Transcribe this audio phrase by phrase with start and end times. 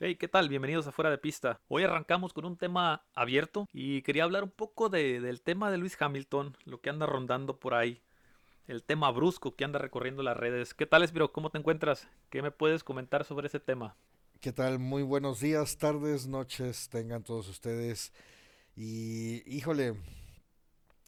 [0.00, 0.48] Hey, ¿qué tal?
[0.48, 1.60] Bienvenidos a Fuera de Pista.
[1.68, 6.00] Hoy arrancamos con un tema abierto y quería hablar un poco del tema de Luis
[6.00, 8.00] Hamilton, lo que anda rondando por ahí,
[8.66, 10.72] el tema brusco que anda recorriendo las redes.
[10.72, 11.32] ¿Qué tal, Espiro?
[11.32, 12.08] ¿Cómo te encuentras?
[12.30, 13.94] ¿Qué me puedes comentar sobre ese tema?
[14.40, 14.78] ¿Qué tal?
[14.78, 18.14] Muy buenos días, tardes, noches tengan todos ustedes.
[18.74, 19.96] Y híjole,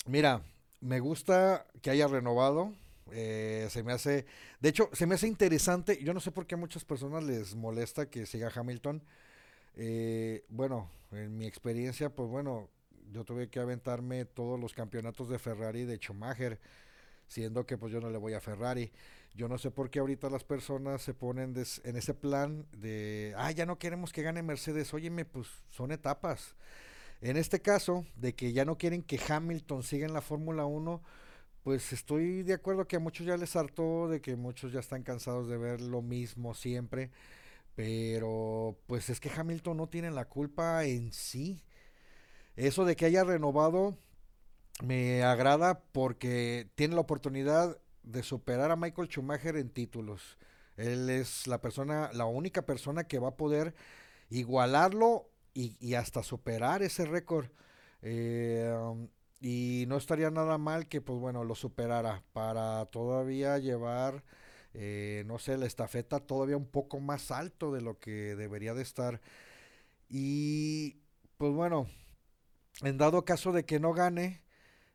[0.06, 0.43] mira,
[0.80, 2.74] me gusta que haya renovado.
[3.13, 4.27] Eh, se me hace,
[4.61, 6.03] de hecho, se me hace interesante.
[6.03, 9.03] Yo no sé por qué a muchas personas les molesta que siga Hamilton.
[9.77, 12.69] Eh, bueno, en mi experiencia, pues bueno,
[13.13, 16.59] yo tuve que aventarme todos los campeonatos de Ferrari de Schumacher,
[17.29, 18.93] siendo que pues yo no le voy a Ferrari.
[19.35, 21.54] Yo no sé por qué ahorita las personas se ponen
[21.85, 24.95] en ese plan de, ah, ya no queremos que gane Mercedes.
[24.95, 26.54] Óyeme, pues son etapas.
[27.21, 31.03] En este caso, de que ya no quieren que Hamilton siga en la Fórmula 1,
[31.66, 35.03] pues estoy de acuerdo que a muchos ya les hartó, de que muchos ya están
[35.03, 37.11] cansados de ver lo mismo siempre.
[37.75, 41.64] Pero pues es que Hamilton no tiene la culpa en sí.
[42.55, 43.98] Eso de que haya renovado
[44.84, 50.39] me agrada porque tiene la oportunidad de superar a Michael Schumacher en títulos.
[50.77, 53.75] Él es la persona, la única persona que va a poder
[54.30, 57.48] igualarlo y, hasta superar ese récord.
[58.03, 59.08] Eh, um,
[59.41, 64.25] y no estaría nada mal que, pues bueno, lo superara para todavía llevar,
[64.75, 68.83] eh, no sé, la estafeta todavía un poco más alto de lo que debería de
[68.83, 69.20] estar.
[70.09, 70.98] Y,
[71.39, 71.89] pues bueno,
[72.83, 74.42] en dado caso de que no gane,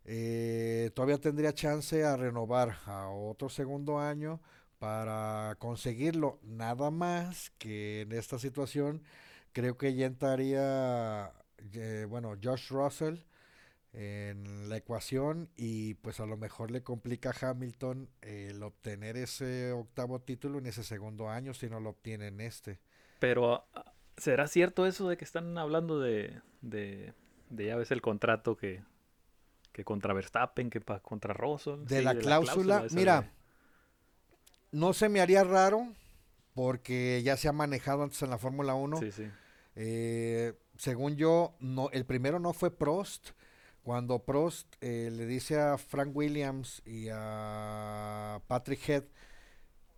[0.05, 4.41] eh, todavía tendría chance a renovar a otro segundo año
[4.79, 6.39] para conseguirlo.
[6.43, 9.03] Nada más que en esta situación
[9.53, 11.33] creo que ya entraría,
[11.73, 13.17] eh, bueno, Josh Russell
[13.93, 19.73] en la ecuación y pues a lo mejor le complica a Hamilton el obtener ese
[19.73, 22.79] octavo título en ese segundo año si no lo obtiene en este.
[23.19, 23.65] Pero
[24.17, 27.13] ¿será cierto eso de que están hablando de, de,
[27.49, 28.81] de ya ves el contrato que
[29.71, 31.85] que contra Verstappen, que contra Russell.
[31.85, 33.31] De, la, cláusula, mira,
[34.71, 35.87] no se me haría raro
[36.53, 38.97] porque ya se ha manejado antes en la Fórmula 1.
[38.97, 39.27] Sí, sí.
[39.75, 43.29] Eh, según yo, no, el primero no fue Prost.
[43.83, 49.03] Cuando Prost eh, le dice a Frank Williams y a Patrick Head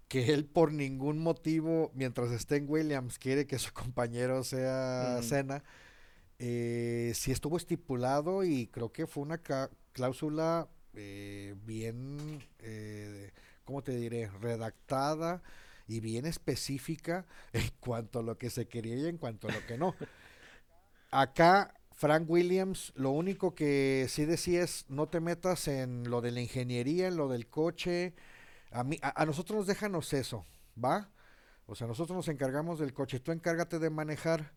[0.07, 5.63] que él por ningún motivo, mientras esté en Williams, quiere que su compañero sea Senna,
[6.37, 9.41] eh, sí estuvo estipulado y creo que fue una
[9.91, 13.31] cláusula eh, bien, eh,
[13.65, 15.41] ¿cómo te diré?, redactada
[15.87, 19.65] y bien específica en cuanto a lo que se quería y en cuanto a lo
[19.65, 19.95] que no.
[21.11, 26.31] Acá Frank Williams lo único que sí decía es no te metas en lo de
[26.31, 28.13] la ingeniería, en lo del coche.
[28.71, 31.09] A, mí, a, a nosotros nos déjanos eso, ¿va?
[31.65, 34.51] O sea, nosotros nos encargamos del coche, tú encárgate de manejar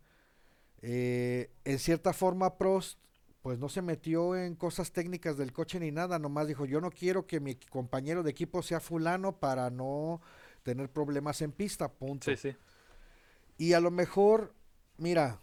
[0.83, 2.99] eh, en cierta forma, Prost,
[3.43, 6.91] pues no se metió en cosas técnicas del coche ni nada, nomás dijo, yo no
[6.91, 10.21] quiero que mi compañero de equipo sea fulano para no
[10.65, 12.29] tener problemas en pista, punto.
[12.29, 12.57] Sí, sí.
[13.57, 14.53] Y a lo mejor,
[14.97, 15.41] mira,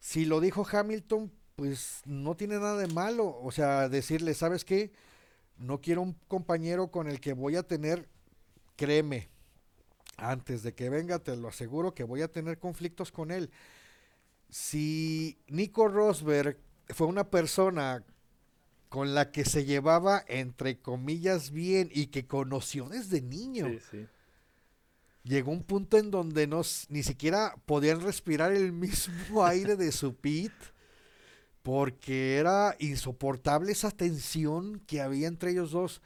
[0.00, 4.92] si lo dijo Hamilton, pues no tiene nada de malo, o sea, decirle, ¿sabes qué?
[5.56, 8.08] No quiero un compañero con el que voy a tener,
[8.76, 9.28] créeme,
[10.16, 13.50] antes de que venga, te lo aseguro que voy a tener conflictos con él
[14.50, 18.04] si Nico Rosberg fue una persona
[18.88, 23.68] con la que se llevaba entre comillas bien y que conoció desde niño.
[25.24, 30.14] Llegó un punto en donde no, ni siquiera podían respirar el mismo aire de su
[30.16, 30.52] pit
[31.62, 36.00] porque era insoportable esa tensión que había entre ellos dos.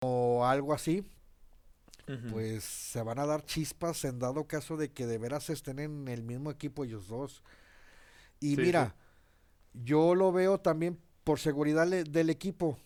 [0.00, 1.04] O algo así
[2.30, 6.08] pues se van a dar chispas en dado caso de que de veras estén en
[6.08, 7.42] el mismo equipo ellos dos.
[8.40, 8.94] Y mira,
[9.72, 12.78] yo lo veo también por seguridad del equipo.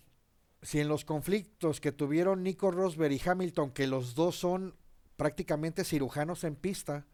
[0.63, 4.75] Si en los conflictos que tuvieron Nico Rosberg y Hamilton, que los dos son
[5.17, 7.07] prácticamente cirujanos en pista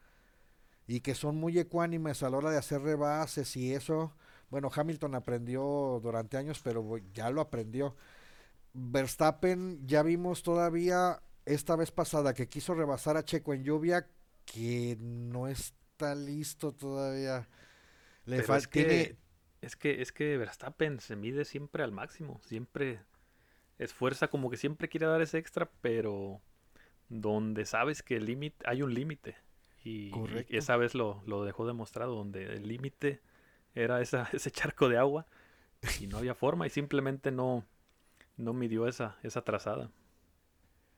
[0.86, 4.14] y que son muy ecuánimes a la hora de hacer rebases y eso,
[4.50, 7.96] bueno, Hamilton aprendió durante años, pero ya lo aprendió.
[8.72, 14.06] Verstappen ya vimos todavía esta vez pasada que quiso rebasar a Checo en lluvia,
[14.44, 17.48] que no está listo todavía.
[18.26, 18.58] Le falta.
[18.58, 19.16] Es que,
[19.60, 23.00] es que, es que Verstappen se mide siempre al máximo, siempre
[23.78, 26.40] esfuerza como que siempre quiere dar ese extra, pero
[27.08, 29.36] donde sabes que el límite, hay un límite.
[29.84, 30.12] Y,
[30.48, 33.20] esa vez lo, lo dejó demostrado, donde el límite
[33.74, 35.26] era esa, ese charco de agua.
[36.00, 37.64] y no había forma y simplemente no,
[38.36, 39.90] no midió esa, esa trazada.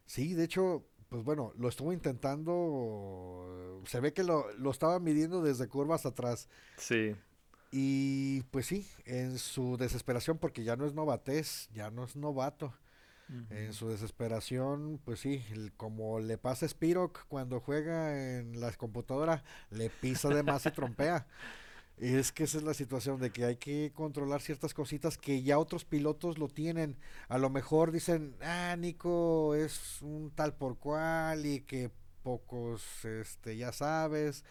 [0.06, 5.43] Sí, de hecho, pues bueno, lo estuvo intentando, se ve que lo, lo estaba midiendo
[5.43, 6.49] desde curvas atrás.
[6.76, 7.17] Sí.
[7.71, 12.75] Y pues sí, en su desesperación, porque ya no es novatez, ya no es novato.
[13.51, 15.43] En su desesperación, pues sí,
[15.77, 20.71] como le pasa a Spirok cuando juega en la computadora, le pisa de más y
[20.71, 21.27] trompea.
[21.97, 25.59] Es que esa es la situación de que hay que controlar ciertas cositas que ya
[25.59, 26.99] otros pilotos lo tienen.
[27.29, 31.91] A lo mejor dicen, ah, Nico es un tal por cual y que
[32.23, 34.45] pocos, este, ya sabes,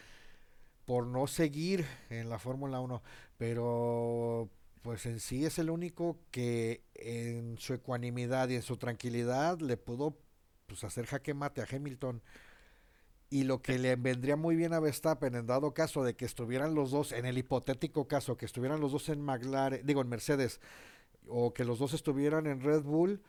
[0.86, 3.02] por no seguir en la Fórmula 1.
[3.38, 4.50] Pero
[4.82, 9.78] pues en sí es el único que en su ecuanimidad y en su tranquilidad le
[9.78, 10.16] pudo
[10.68, 12.22] pues, hacer jaque mate a Hamilton.
[13.32, 16.76] Y lo que le vendría muy bien a Verstappen en dado caso de que estuvieran
[16.76, 20.62] los dos, en el hipotético caso que estuvieran los dos en McLaren, digo en Mercedes,
[21.28, 23.24] o que los dos estuvieran en Red Bull,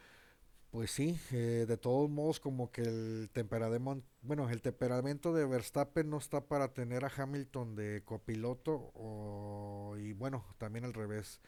[0.76, 6.11] pues sí, eh, de todos modos como que el temperamento, bueno, el temperamento de Verstappen
[6.11, 11.40] no está para tener a Hamilton de copiloto o, y bueno, también al revés,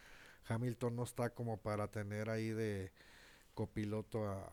[0.46, 2.90] Hamilton no está como para tener ahí de
[3.52, 4.50] copiloto a,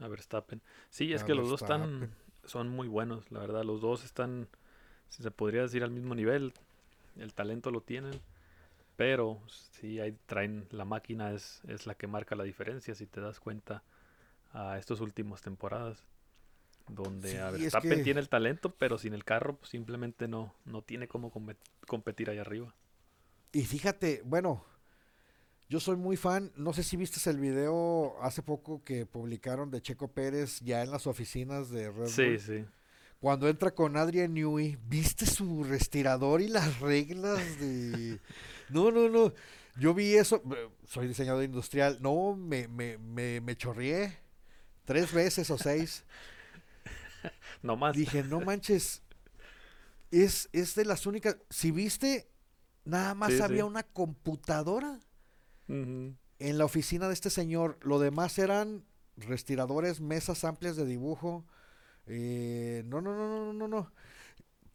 [0.00, 0.60] a Verstappen.
[0.90, 2.12] Sí, es que los dos están
[2.42, 3.62] son muy buenos, la verdad.
[3.62, 4.48] Los dos están,
[5.10, 6.54] si se podría decir, al mismo nivel.
[7.16, 8.20] El talento lo tienen.
[8.96, 13.20] Pero sí, ahí traen, la máquina es, es la que marca la diferencia, si te
[13.20, 13.82] das cuenta,
[14.52, 16.04] a estas últimas temporadas.
[16.88, 21.08] Donde a Verstappen tiene el talento, pero sin el carro pues, simplemente no, no tiene
[21.08, 21.32] cómo
[21.86, 22.74] competir ahí arriba.
[23.52, 24.64] Y fíjate, bueno,
[25.68, 29.82] yo soy muy fan, no sé si viste el video hace poco que publicaron de
[29.82, 32.08] Checo Pérez ya en las oficinas de Red Bull.
[32.08, 32.64] Sí, sí.
[33.20, 38.20] Cuando entra con Adrian Newey, ¿viste su respirador y las reglas de...
[38.68, 39.32] No, no, no.
[39.78, 40.42] Yo vi eso,
[40.86, 44.18] soy diseñador industrial, no, me, me, me, me chorrié
[44.84, 46.04] tres veces o seis.
[47.62, 47.94] no más.
[47.94, 49.02] Dije, no manches,
[50.10, 51.36] es, es de las únicas...
[51.50, 52.28] Si viste,
[52.84, 54.98] nada más había una computadora
[55.68, 58.84] en la oficina de este señor, lo demás eran
[59.16, 61.44] respiradores, mesas amplias de dibujo.
[62.06, 63.92] Eh, no, no, no, no, no, no.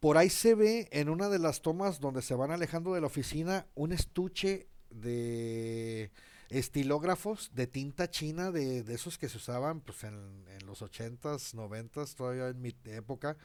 [0.00, 3.06] Por ahí se ve en una de las tomas donde se van alejando de la
[3.06, 6.10] oficina un estuche de
[6.48, 12.14] estilógrafos de tinta china, de, esos que se usaban pues, en, en los 80s, 90s,
[12.14, 13.36] todavía en mi época.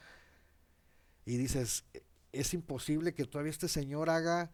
[1.24, 2.02] Y dices, e,
[2.32, 4.50] es imposible que todavía este señor haga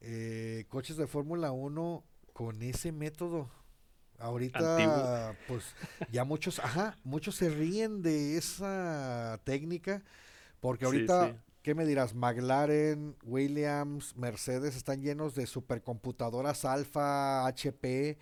[0.00, 3.50] eh, coches de Fórmula 1 con ese método.
[4.18, 5.74] Ahorita, pues
[6.10, 10.02] ya muchos, ajá, muchos se ríen de esa técnica,
[10.60, 12.14] porque ahorita, ¿qué me dirás?
[12.14, 18.18] McLaren, Williams, Mercedes están llenos de supercomputadoras alfa, HP,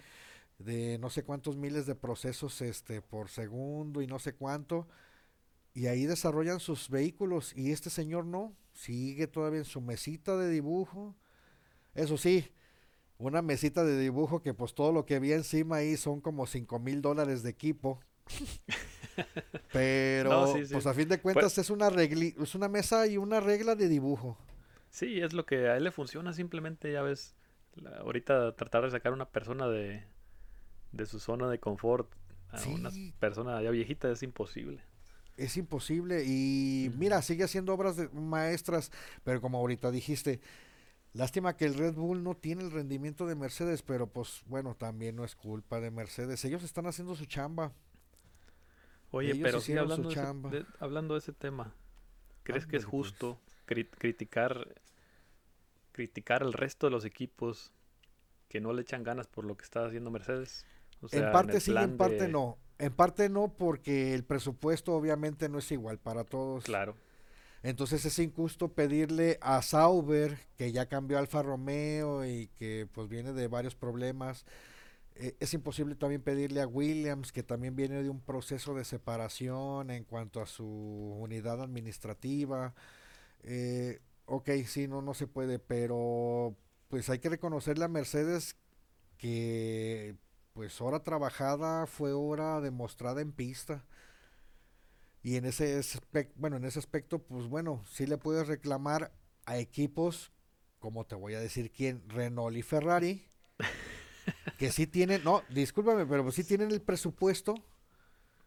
[0.59, 4.89] de no sé cuántos miles de procesos este por segundo y no sé cuánto.
[5.75, 10.49] Y ahí desarrollan sus vehículos y este señor no, sigue todavía en su mesita de
[10.49, 11.15] dibujo.
[11.95, 12.53] Eso sí,
[13.19, 16.79] una mesita de dibujo que pues todo lo que vi encima ahí son como cinco
[16.79, 18.01] mil dólares de equipo.
[19.73, 23.41] Pero pues a fin de cuentas pues es una regla, es una mesa y una
[23.41, 24.37] regla de dibujo.
[24.91, 27.35] Sí, es lo que a él le funciona simplemente, ya ves,
[27.99, 30.05] ahorita tratar de sacar a una persona de,
[30.93, 32.13] de su zona de confort
[32.51, 34.81] a una persona ya viejita es imposible.
[35.37, 38.93] Es imposible y mira, sigue haciendo obras de maestras,
[39.25, 40.41] pero como ahorita dijiste,
[41.15, 45.15] Lástima que el Red Bull no tiene el rendimiento de Mercedes, pero pues bueno, también
[45.15, 46.45] no es culpa de Mercedes.
[46.45, 47.73] Ellos están haciendo su chamba.
[49.13, 51.73] Oye, pero sí hablando, de ese, hablando de ese tema,
[52.43, 52.91] ¿crees que es pues.
[52.91, 54.75] justo criticar
[55.93, 57.73] criticar al resto de los equipos
[58.49, 60.67] que no le echan ganas por lo que está haciendo Mercedes?
[61.13, 62.59] en parte sí, en parte no.
[62.79, 66.65] En parte no, porque el presupuesto obviamente no es igual para todos.
[66.65, 66.97] Claro.
[67.65, 73.33] Entonces es injusto pedirle a Sauber, que ya cambió Alfa Romeo y que pues viene
[73.33, 74.45] de varios problemas.
[75.15, 79.91] Eh, es imposible también pedirle a Williams, que también viene de un proceso de separación
[79.91, 82.75] en cuanto a su unidad administrativa.
[83.45, 86.55] Eh, ok, sí, no, no se puede, pero
[86.89, 88.57] pues hay que reconocerle a Mercedes
[89.19, 90.17] que
[90.53, 93.85] pues hora trabajada fue hora demostrada en pista.
[95.25, 99.11] Y en ese aspecto, bueno, en ese aspecto, pues bueno, sí le puedes reclamar
[99.47, 100.33] a equipos,
[100.79, 103.27] como te voy a decir quién, Renault y Ferrari,
[104.59, 107.55] que sí tienen, no, discúlpame, pero sí tienen el presupuesto.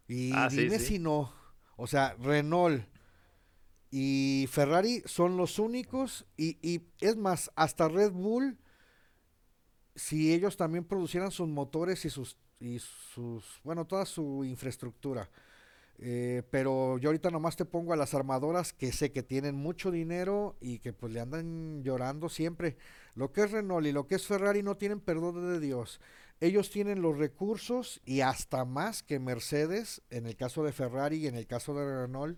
[0.07, 1.33] Y ah, dime si no.
[1.77, 2.85] O sea, Renault
[3.89, 6.27] y Ferrari son los únicos.
[6.37, 8.59] Y, y es más, hasta Red Bull
[9.95, 15.27] si ellos también producieran sus motores y sus, y sus bueno, toda su infraestructura.
[15.99, 19.89] Eh, pero yo ahorita nomás te pongo a las armadoras que sé que tienen mucho
[19.89, 22.77] dinero y que pues le andan llorando siempre.
[23.15, 25.99] Lo que es Renault y lo que es Ferrari no tienen perdón de Dios.
[26.39, 31.27] Ellos tienen los recursos y hasta más que Mercedes, en el caso de Ferrari y
[31.27, 32.37] en el caso de Renault,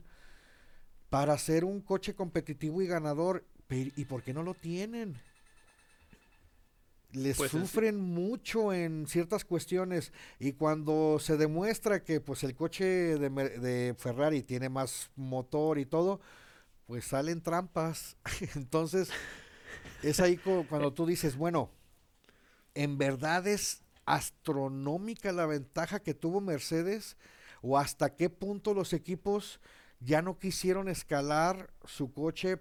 [1.10, 3.46] para hacer un coche competitivo y ganador.
[3.70, 5.22] ¿Y por qué no lo tienen?
[7.12, 12.86] Les pues sufren mucho en ciertas cuestiones y cuando se demuestra que pues el coche
[12.86, 16.22] de, de, Ferrari tiene más motor y todo,
[16.86, 18.18] pues salen trampas.
[18.56, 19.10] Entonces
[20.04, 21.72] es ahí cuando tú dices, bueno,
[22.76, 27.18] en verdad es astronómica la ventaja que tuvo Mercedes
[27.62, 29.60] o hasta qué punto los equipos
[30.00, 32.58] ya no quisieron escalar su coche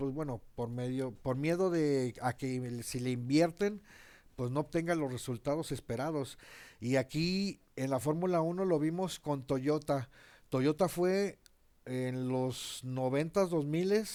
[0.00, 3.82] pues bueno, por medio, por miedo de a que si le invierten,
[4.34, 6.38] pues no obtengan los resultados esperados.
[6.80, 10.08] Y aquí en la Fórmula 1 lo vimos con Toyota.
[10.48, 11.38] Toyota fue
[11.84, 14.06] en los 90s, 2000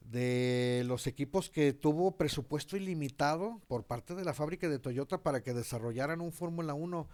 [0.00, 5.42] de los equipos que tuvo presupuesto ilimitado por parte de la fábrica de Toyota para
[5.42, 7.06] que desarrollaran un Fórmula 1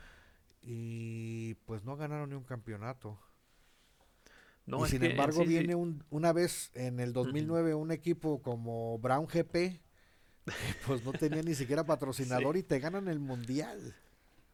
[0.62, 3.18] y pues no ganaron ni un campeonato
[4.66, 9.80] y sin embargo viene Un, una vez en el 2009 un equipo como Brown GP,
[10.87, 13.94] pues no tenía ni siquiera patrocinador y te ganan el mundial.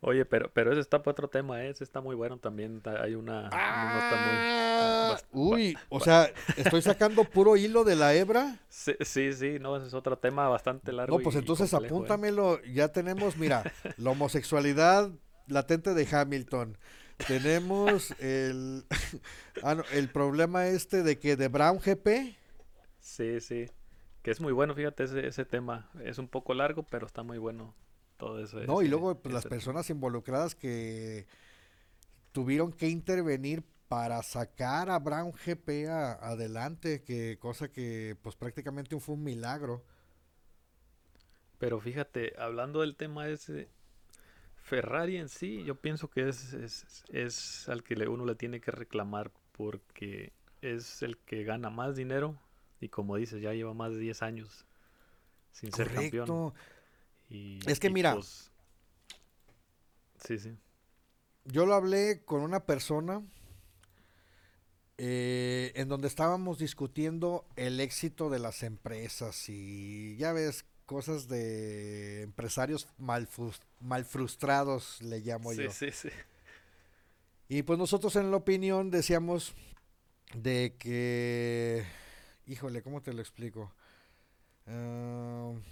[0.04, 1.70] Oye, pero, pero ese está para otro tema, ¿eh?
[1.70, 2.82] ese está muy bueno también.
[3.00, 8.58] Hay una, ah, Uy, o sea, estoy sacando puro hilo de la hebra.
[8.68, 11.16] Sí, sí, sí, no, ese es otro tema bastante largo.
[11.16, 11.76] No, pues entonces ¿eh?
[11.76, 12.60] apúntamelo.
[12.64, 13.62] Ya tenemos, mira,
[13.96, 15.12] la homosexualidad
[15.46, 16.76] latente de Hamilton.
[17.26, 18.84] Tenemos el,
[19.62, 22.36] ah, el problema este de que de Brown GP.
[23.00, 23.66] Sí, sí.
[24.22, 25.90] Que es muy bueno, fíjate, ese, ese tema.
[26.04, 27.74] Es un poco largo, pero está muy bueno
[28.16, 28.60] todo eso.
[28.60, 31.26] No, y luego pues, las personas involucradas que
[32.32, 39.16] tuvieron que intervenir para sacar a Brown GP adelante, que cosa que pues prácticamente fue
[39.16, 39.84] un milagro.
[41.58, 43.68] Pero fíjate, hablando del tema ese,
[44.62, 46.54] Ferrari en sí, yo pienso que es,
[47.10, 52.38] es, al que uno le tiene que reclamar porque es el que gana más dinero
[52.80, 54.66] y como dices, ya lleva más de 10 años
[55.50, 56.54] sin ser campeón.
[57.28, 58.52] Y, es que mira, pues,
[60.24, 60.56] sí, sí.
[61.44, 63.22] Yo lo hablé con una persona
[64.96, 72.22] eh, en donde estábamos discutiendo el éxito de las empresas y ya ves cosas de
[72.22, 73.28] empresarios mal,
[73.80, 75.70] mal frustrados, le llamo yo.
[75.70, 76.10] Sí, sí.
[77.48, 79.54] Y pues nosotros en la opinión decíamos
[80.34, 81.84] de que,
[82.46, 83.72] híjole, ¿cómo te lo explico?
[84.64, 85.62] en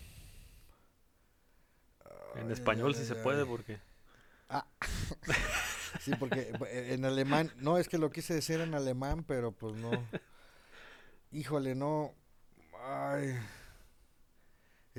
[2.51, 3.79] español si se puede porque...
[4.49, 4.67] Ah.
[6.01, 9.91] sí, porque en alemán, no, es que lo quise decir en alemán, pero pues no.
[11.33, 12.13] Híjole, no.
[12.83, 13.39] Ay.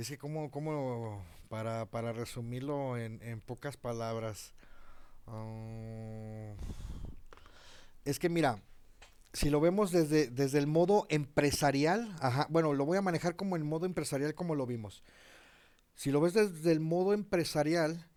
[0.02, 4.56] Es que como, como para, para resumirlo en, en pocas palabras,
[5.28, 6.56] ah,
[8.04, 8.64] es que mira,
[9.32, 13.56] si lo vemos desde, desde el modo empresarial, ajá, bueno, lo voy a manejar como
[13.56, 15.04] el modo empresarial como lo vimos.
[15.94, 18.08] Si lo ves desde el modo empresarial,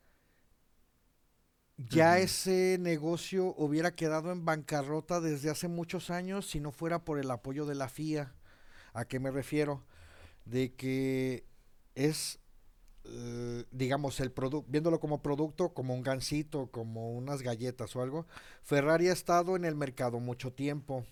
[1.76, 7.18] ya ese negocio hubiera quedado en bancarrota desde hace muchos años si no fuera por
[7.18, 8.32] el apoyo de la FIA.
[8.94, 9.84] ¿A qué me refiero?
[10.46, 11.44] De que
[11.94, 12.38] es,
[13.04, 18.26] eh, digamos, el producto, viéndolo como producto, como un gansito, como unas galletas o algo,
[18.62, 21.04] Ferrari ha estado en el mercado mucho tiempo.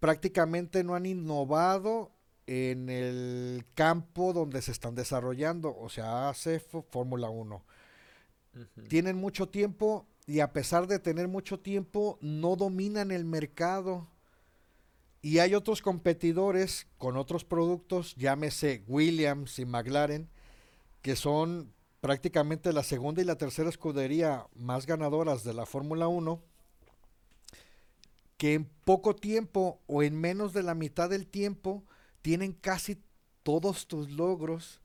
[0.00, 2.12] Prácticamente no han innovado
[2.46, 7.64] en el campo donde se están desarrollando, o sea, hace Fórmula 1.
[8.88, 14.08] Tienen mucho tiempo y a pesar de tener mucho tiempo, no dominan el mercado.
[15.22, 20.28] Y hay otros competidores con otros productos, llámese Williams y McLaren,
[21.02, 26.42] que son prácticamente la segunda y la tercera escudería más ganadoras de la Fórmula 1,
[28.36, 31.84] que en poco tiempo o en menos de la mitad del tiempo
[32.22, 33.02] tienen casi
[33.42, 34.80] todos tus logros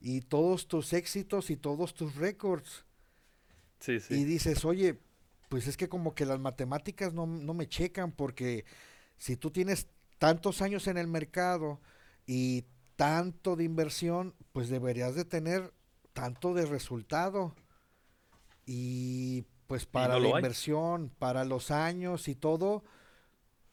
[0.00, 2.84] y todos tus éxitos y todos tus récords.
[4.10, 4.98] Y dices, oye,
[5.48, 8.64] pues es que como que las matemáticas no, no me checan porque
[9.18, 11.80] si tú tienes tantos años en el mercado
[12.26, 12.64] y
[12.96, 15.72] tanto de inversión, pues deberías de tener
[16.12, 17.54] tanto de resultado.
[18.66, 22.82] Y pues para la inversión, para los años y todo,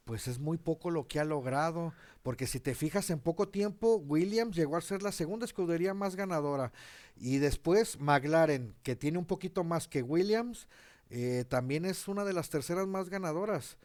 [0.04, 3.96] pues es muy poco lo que ha logrado, porque si te fijas en poco tiempo,
[3.96, 6.72] Williams llegó a ser la segunda escudería más ganadora
[7.16, 10.68] y después McLaren, que tiene un poquito más que Williams,
[11.10, 13.78] eh, también es una de las terceras más ganadoras.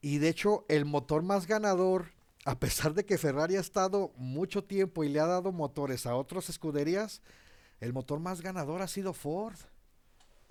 [0.00, 2.12] Y de hecho, el motor más ganador,
[2.44, 6.14] a pesar de que Ferrari ha estado mucho tiempo y le ha dado motores a
[6.14, 7.22] otras escuderías,
[7.80, 9.56] el motor más ganador ha sido Ford.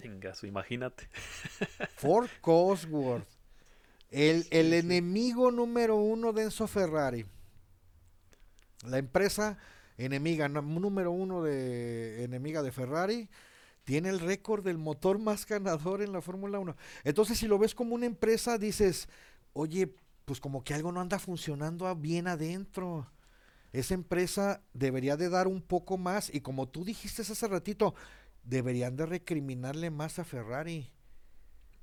[0.01, 1.09] Venga, imagínate.
[1.95, 3.27] Ford Cosworth.
[4.11, 7.25] El, el enemigo número uno de Enzo Ferrari.
[8.83, 9.57] La empresa
[9.97, 13.29] enemiga número uno de enemiga de Ferrari
[13.83, 16.75] tiene el récord del motor más ganador en la Fórmula 1.
[17.03, 19.07] Entonces, si lo ves como una empresa, dices,
[19.55, 19.95] oye,
[20.25, 23.09] pues como que algo no anda funcionando bien adentro.
[23.71, 27.95] Esa empresa debería de dar un poco más y como tú dijiste hace ratito,
[28.43, 30.91] deberían de recriminarle más a Ferrari.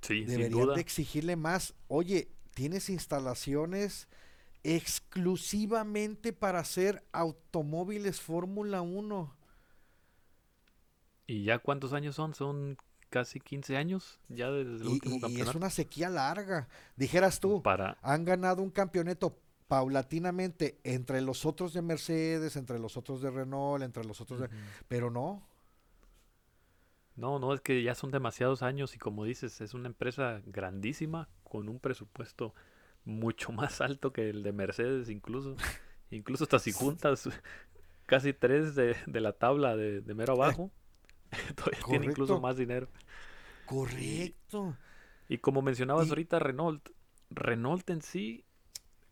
[0.03, 1.75] Sí, deberían de exigirle más.
[1.89, 4.09] Oye, tienes instalaciones
[4.63, 9.35] exclusivamente para hacer automóviles Fórmula 1.
[11.27, 12.35] ¿Y ya cuántos años son?
[12.35, 12.77] Son
[13.13, 15.39] casi 15 años ya desde el último campeonato.
[15.39, 16.67] Y es una sequía larga.
[16.97, 17.99] Dijeras tú, Para...
[18.01, 19.39] han ganado un campeonato
[19.69, 24.49] paulatinamente entre los otros de Mercedes, entre los otros de Renault, entre los otros de...
[24.89, 25.47] Pero no.
[27.15, 31.29] No, no, es que ya son demasiados años y como dices, es una empresa grandísima
[31.45, 32.55] con un presupuesto
[33.05, 35.57] mucho más alto que el de Mercedes incluso.
[36.11, 37.29] incluso hasta si juntas
[38.07, 40.71] casi tres de, la tabla de, de mero abajo.
[41.57, 42.89] Todavía tiene incluso más dinero.
[43.67, 44.77] Correcto.
[45.29, 46.91] Y, como mencionabas ahorita, Renault.
[47.31, 48.45] Renault en sí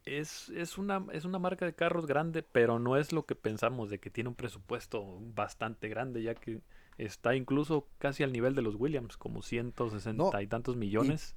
[0.04, 3.88] es, es, una, es una marca de carros grande, pero no es lo que pensamos
[3.88, 6.60] de que tiene un presupuesto bastante grande, ya que
[6.98, 11.34] está incluso casi al nivel de los Williams, como 160 y tantos millones.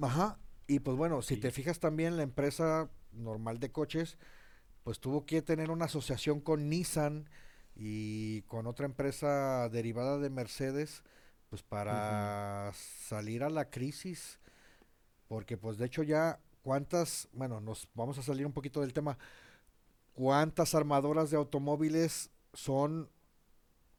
[0.00, 0.38] ajá.
[0.68, 4.18] Y pues bueno, si te fijas también, la empresa normal de coches,
[4.84, 7.28] pues tuvo que tener una asociación con Nissan
[7.82, 11.02] y con otra empresa derivada de Mercedes,
[11.48, 14.38] pues para salir a la crisis,
[15.28, 19.16] porque pues de hecho ya cuántas, bueno, nos vamos a salir un poquito del tema,
[20.12, 23.08] cuántas armadoras de automóviles son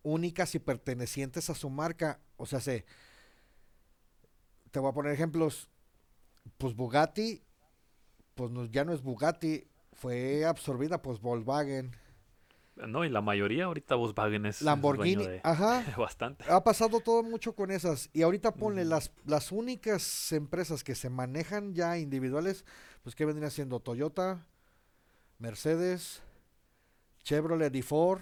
[0.03, 2.85] únicas y pertenecientes a su marca, o sea, se,
[4.69, 5.69] te voy a poner ejemplos,
[6.59, 7.41] pues Bugatti,
[8.35, 11.95] pues ya no es Bugatti, fue absorbida pues Volkswagen,
[12.75, 15.83] no, y la mayoría ahorita Volkswagen es Lamborghini, ajá.
[15.97, 16.45] bastante.
[16.47, 18.09] Ha pasado todo mucho con esas.
[18.13, 22.65] Y ahorita ponle las, las únicas empresas que se manejan ya individuales,
[23.03, 24.45] pues que vendrían siendo Toyota,
[25.37, 26.21] Mercedes,
[27.23, 28.21] Chevrolet y Ford.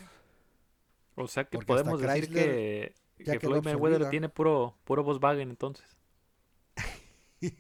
[1.16, 5.86] O sea que podemos decir que, que Floyd Mayweather tiene puro, puro Volkswagen entonces.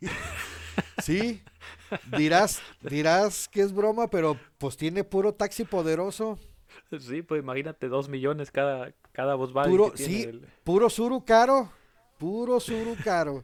[1.03, 1.41] sí,
[2.17, 6.37] dirás, dirás que es broma, pero pues tiene puro taxi poderoso.
[6.99, 9.71] Sí, pues imagínate, dos millones cada, cada Volkswagen.
[9.71, 11.71] Puro, sí, puro suru caro,
[12.17, 13.43] puro suru caro.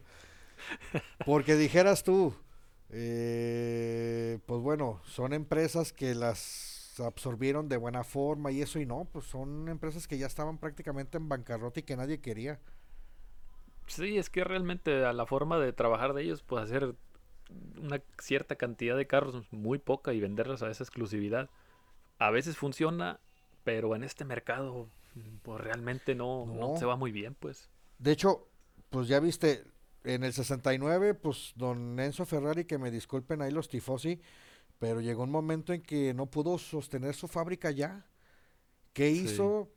[1.25, 2.33] Porque dijeras tú,
[2.89, 9.07] eh, pues bueno, son empresas que las absorbieron de buena forma y eso y no,
[9.11, 12.59] pues son empresas que ya estaban prácticamente en bancarrota y que nadie quería.
[13.87, 16.95] Sí, es que realmente a la forma de trabajar de ellos, pues hacer
[17.79, 21.49] una cierta cantidad de carros muy poca y venderlos a esa exclusividad.
[22.17, 23.19] A veces funciona
[23.65, 24.87] pero en este mercado,
[25.41, 26.77] pues realmente no, no.
[26.77, 27.67] se va muy bien, pues.
[27.97, 28.47] De hecho,
[28.91, 29.65] pues ya viste,
[30.03, 34.21] en el 69, pues don Enzo Ferrari, que me disculpen ahí los tifosi,
[34.77, 38.05] pero llegó un momento en que no pudo sostener su fábrica ya.
[38.93, 39.71] ¿Qué hizo?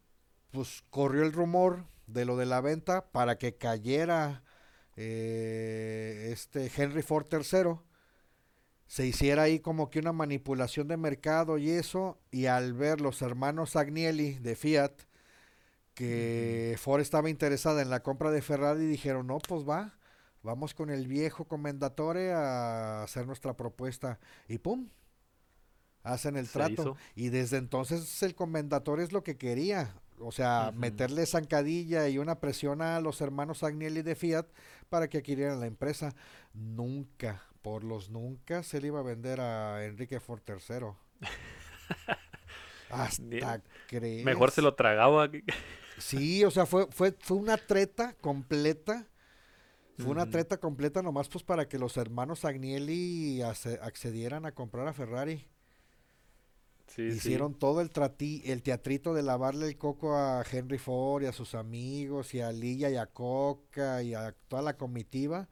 [0.50, 4.42] Pues corrió el rumor de lo de la venta para que cayera
[4.96, 7.78] eh, este Henry Ford III
[8.88, 13.20] se hiciera ahí como que una manipulación de mercado y eso, y al ver los
[13.20, 14.92] hermanos Agnelli de Fiat,
[15.92, 19.98] que Ford estaba interesada en la compra de Ferrari, dijeron, no, pues va,
[20.42, 24.88] vamos con el viejo Comendatore a hacer nuestra propuesta, y pum,
[26.02, 26.96] hacen el trato.
[27.14, 32.40] Y desde entonces el Comendatore es lo que quería, o sea, meterle zancadilla y una
[32.40, 34.46] presión a los hermanos Agnelli de Fiat
[34.88, 36.14] para que adquirieran la empresa.
[36.54, 40.88] Nunca por los nunca se le iba a vender a Enrique Ford III.
[42.90, 44.24] Hasta crees.
[44.24, 45.30] Mejor se lo tragaba.
[45.98, 49.06] sí, o sea, fue, fue, fue una treta completa.
[49.96, 54.92] Fue una treta completa nomás pues para que los hermanos Agnelli accedieran a comprar a
[54.92, 55.44] Ferrari.
[56.96, 57.90] Hicieron todo el,
[58.44, 62.52] el teatrito de lavarle el coco a Henry Ford y a sus amigos y a
[62.52, 65.48] Lilla y a Coca y a toda la comitiva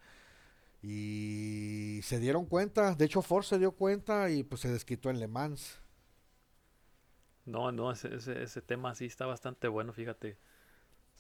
[0.83, 5.19] Y se dieron cuenta, de hecho Ford se dio cuenta y pues se desquitó en
[5.19, 5.81] Le Mans.
[7.45, 10.37] No, no, ese, ese, tema sí está bastante bueno, fíjate.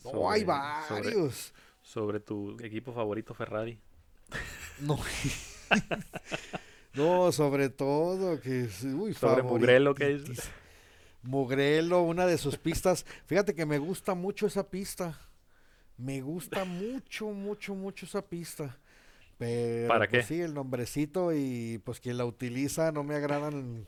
[0.05, 1.55] no, hay varios.
[1.83, 3.79] Sobre, tu equipo favorito Ferrari.
[4.81, 4.99] No.
[6.95, 10.51] no, sobre todo que uy, sobre Mugrelo que es.
[11.23, 13.07] Mugrelo, una de sus pistas.
[13.27, 15.19] Fíjate que me gusta mucho esa pista.
[15.97, 18.79] Me gusta mucho, mucho, mucho esa pista.
[19.38, 20.35] Pero, ¿Para pues, qué?
[20.35, 23.87] sí, el nombrecito y pues quien la utiliza no me agradan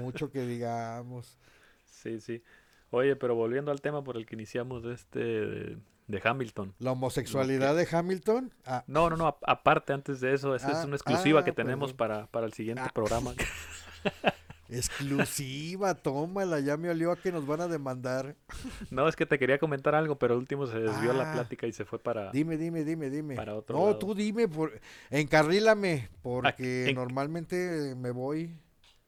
[0.00, 1.38] mucho que digamos.
[1.86, 2.42] Sí, sí.
[2.90, 6.74] Oye, pero volviendo al tema por el que iniciamos de este de, Hamilton.
[6.80, 8.52] ¿La homosexualidad de Hamilton?
[8.66, 8.84] Ah.
[8.88, 11.92] No, no, no, aparte antes de eso, esa es ah, una exclusiva que ah, tenemos
[11.94, 13.32] para, para el siguiente programa.
[14.70, 18.36] Exclusiva, tómala, ya me olió a que nos van a demandar.
[18.90, 21.84] No, es que te quería comentar algo, pero último se desvió la plática y se
[21.84, 22.30] fue para.
[22.30, 23.36] Dime, dime, dime, dime.
[23.68, 24.80] no, tú dime, por,
[25.10, 28.54] encarrílame, porque normalmente me voy.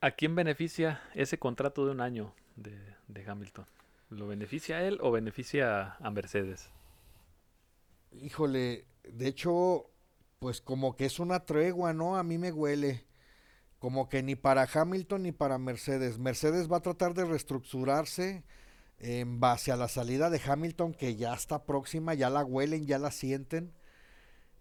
[0.00, 3.66] ¿A quién beneficia ese contrato de un año de, de Hamilton?
[4.10, 6.70] ¿Lo beneficia a él o beneficia a Mercedes?
[8.20, 9.86] Híjole, de hecho,
[10.38, 12.16] pues como que es una tregua, ¿no?
[12.16, 13.04] A mí me huele
[13.82, 16.16] como que ni para Hamilton ni para Mercedes.
[16.16, 18.44] Mercedes va a tratar de reestructurarse
[19.00, 23.00] en base a la salida de Hamilton que ya está próxima, ya la huelen, ya
[23.00, 23.72] la sienten.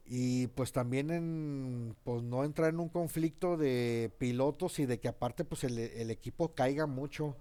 [0.07, 5.09] Y pues también en, pues no entrar en un conflicto de pilotos y de que
[5.09, 7.37] aparte pues el, el equipo caiga mucho.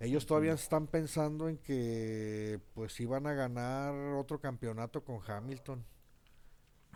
[0.00, 5.84] Ellos todavía están pensando en que pues iban a ganar otro campeonato con Hamilton.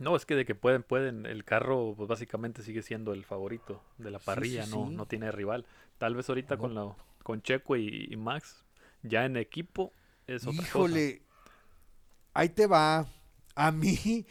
[0.00, 3.82] No, es que de que pueden, pueden, el carro pues básicamente sigue siendo el favorito
[3.98, 5.66] de la parrilla, no, no tiene rival.
[5.98, 8.64] Tal vez ahorita con la, con Checo y, Max,
[9.02, 9.92] ya en equipo
[10.26, 11.22] es otra Híjole,
[12.34, 13.06] ahí te va.
[13.54, 14.26] A mí,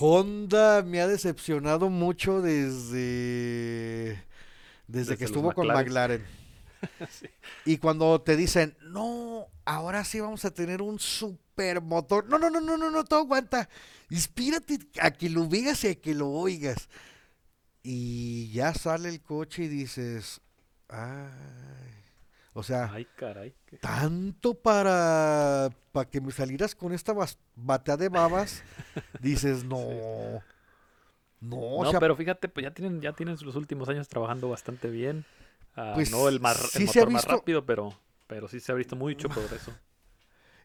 [0.00, 4.24] Honda me ha decepcionado mucho desde,
[4.86, 6.24] desde, que estuvo con McLaren.
[7.64, 12.28] Y cuando te dicen, no, ahora sí vamos a tener un super motor.
[12.28, 13.68] No, no, no, no, no, no, todo aguanta.
[14.10, 16.88] Inspírate a que lo veas y a que lo oigas.
[17.82, 20.40] Y ya sale el coche y dices,
[20.88, 21.30] ay.
[22.54, 22.94] O sea,
[23.80, 27.14] tanto para, para que me salieras con esta
[27.56, 28.62] batea de babas,
[29.20, 30.42] dices, no.
[31.40, 35.24] No, no pero fíjate, pues ya tienen, ya tienen los últimos años trabajando bastante bien.
[35.74, 39.28] Ah, pues no el, más, motor más rápido, pero, pero sí se ha visto mucho
[39.28, 39.74] progreso.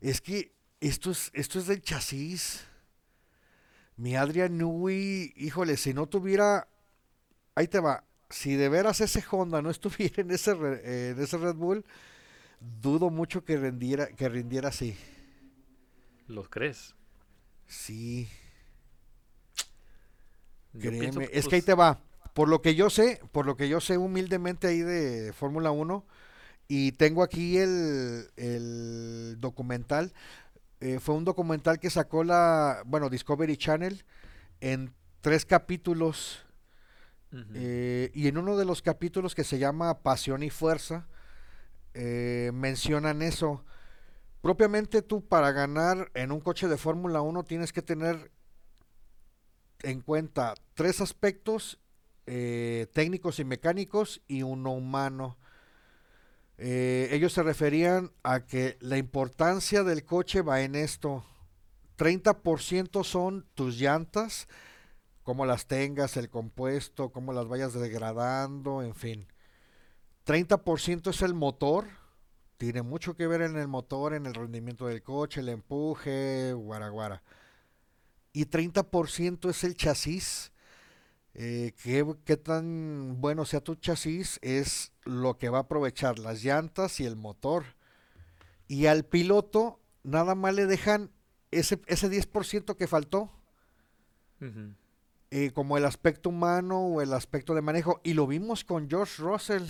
[0.01, 2.65] Es que esto es, esto es del chasis.
[3.95, 6.67] Mi Adrian Newey, híjole, si no tuviera.
[7.55, 8.03] Ahí te va.
[8.29, 11.85] Si de veras ese Honda no estuviera en ese, en ese Red Bull,
[12.59, 14.95] dudo mucho que rindiera, que rindiera así.
[16.27, 16.93] ¿Los crees?
[17.65, 18.29] Sí.
[20.77, 21.99] Créeme, es que ahí pues te va.
[22.37, 26.05] Por lo que yo sé, por lo que yo sé humildemente ahí de Fórmula 1,
[26.67, 30.13] y tengo aquí el, documental,
[30.79, 34.05] eh, fue un documental que sacó la, bueno, Discovery Channel
[34.61, 36.45] en tres capítulos.
[37.55, 41.07] Eh, y en uno de los capítulos que se llama Pasión y Fuerza,
[41.95, 43.65] eh, mencionan eso.
[44.41, 48.29] Propiamente tú para ganar en un coche de Fórmula 1 tienes que tener
[49.81, 51.79] en cuenta tres aspectos
[52.27, 55.37] eh, técnicos y mecánicos y uno humano.
[56.57, 61.23] Eh, ellos se referían a que la importancia del coche va en esto.
[61.97, 64.47] 30% son tus llantas,
[65.23, 69.27] cómo las tengas, el compuesto, cómo las vayas degradando, en fin.
[70.25, 71.87] 30% es el motor,
[72.57, 77.23] tiene mucho que ver en el motor, en el rendimiento del coche, el empuje, guaraguara.
[78.33, 80.51] Y 30% es el chasis,
[81.39, 86.99] eh, qué, tan bueno sea tu chasis es lo que va a aprovechar las llantas
[86.99, 87.63] y el motor.
[88.67, 91.11] Y al piloto nada más le dejan
[91.51, 93.31] ese, ese 10% que faltó.
[95.29, 98.01] Eh, como el aspecto humano o el aspecto de manejo.
[98.03, 99.65] Y lo vimos con George Russell.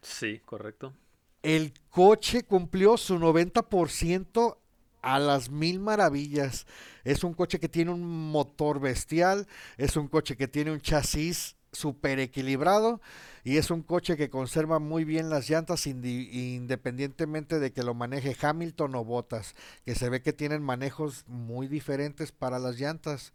[0.00, 0.94] Sí, correcto.
[1.42, 4.56] El coche cumplió su 90%
[5.02, 6.66] a las mil maravillas.
[7.04, 11.56] Es un coche que tiene un motor bestial, es un coche que tiene un chasis
[11.72, 13.00] súper equilibrado
[13.44, 18.36] y es un coche que conserva muy bien las llantas independientemente de que lo maneje
[18.40, 23.32] Hamilton o Bottas, que se ve que tienen manejos muy diferentes para las llantas.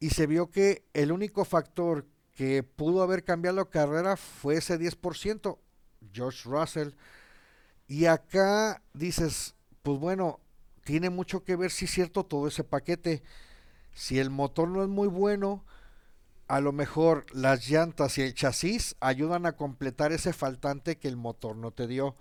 [0.00, 5.58] Y se vio que el único factor que pudo haber cambiado carrera fue ese 10%,
[6.12, 6.90] George Russell.
[7.88, 9.56] Y acá dices,
[9.88, 10.38] pues bueno,
[10.84, 13.22] tiene mucho que ver, si es cierto, todo ese paquete.
[13.94, 15.64] Si el motor no es muy bueno,
[16.46, 21.16] a lo mejor las llantas y el chasis ayudan a completar ese faltante que el
[21.16, 22.16] motor no te dio.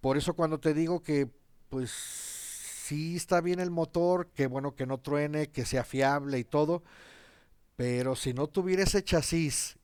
[0.00, 1.28] Por eso cuando te digo que
[1.70, 6.44] pues sí está bien el motor, que bueno que no truene, que sea fiable y
[6.44, 6.84] todo,
[7.74, 9.76] pero si no tuviera ese chasis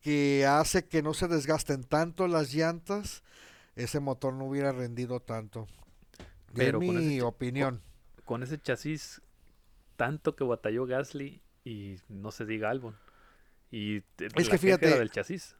[0.00, 3.24] que hace que no se desgasten tanto las llantas,
[3.76, 5.68] ese motor no hubiera rendido tanto.
[6.54, 7.82] Pero es mi opinión.
[8.24, 9.20] Con, ese chasis
[9.96, 12.96] tanto que batalló Gasly y no se diga Albon.
[13.70, 15.54] Y es que fíjate del chasis.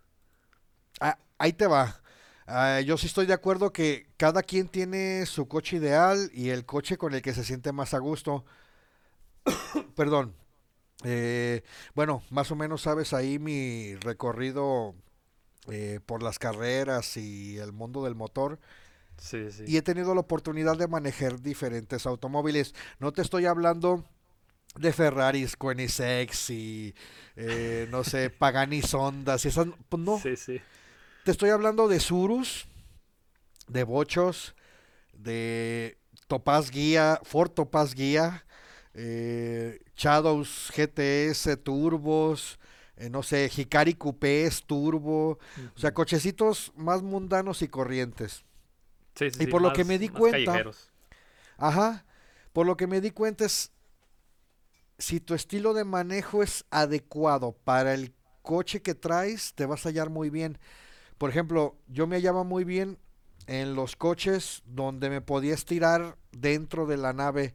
[1.00, 2.00] Ah, ahí te va.
[2.46, 6.64] Ah, yo sí estoy de acuerdo que cada quien tiene su coche ideal y el
[6.64, 8.44] coche con el que se siente más a gusto.
[9.96, 10.34] Perdón.
[11.04, 11.62] Eh,
[11.94, 14.94] bueno, más o menos sabes ahí mi recorrido
[15.70, 18.58] eh, por las carreras y el mundo del motor.
[19.18, 19.64] Sí, sí.
[19.66, 22.74] Y he tenido la oportunidad de manejar diferentes automóviles.
[22.98, 24.04] No te estoy hablando
[24.78, 26.94] de Ferraris, Koenigsegg y
[27.36, 30.18] eh, no sé, Pagani Sondas y esas, pues no.
[30.18, 30.60] Sí, sí.
[31.24, 32.66] Te estoy hablando de Surus,
[33.68, 34.54] de Bochos,
[35.12, 35.98] de
[36.28, 38.44] Topaz Guía, Ford Topaz Guía,
[38.94, 42.58] eh, Shadows GTS Turbos,
[42.96, 45.38] eh, no sé, Hikari Coupés Turbo,
[45.74, 48.44] o sea, cochecitos más mundanos y corrientes.
[49.14, 50.64] Sí, sí, y por lo que me di cuenta,
[51.56, 52.04] ajá,
[52.52, 53.72] por lo que me di cuenta es
[54.98, 59.90] si tu estilo de manejo es adecuado para el coche que traes, te vas a
[59.90, 60.58] hallar muy bien.
[61.18, 62.98] Por ejemplo, yo me hallaba muy bien
[63.46, 67.54] en los coches donde me podía estirar dentro de la nave.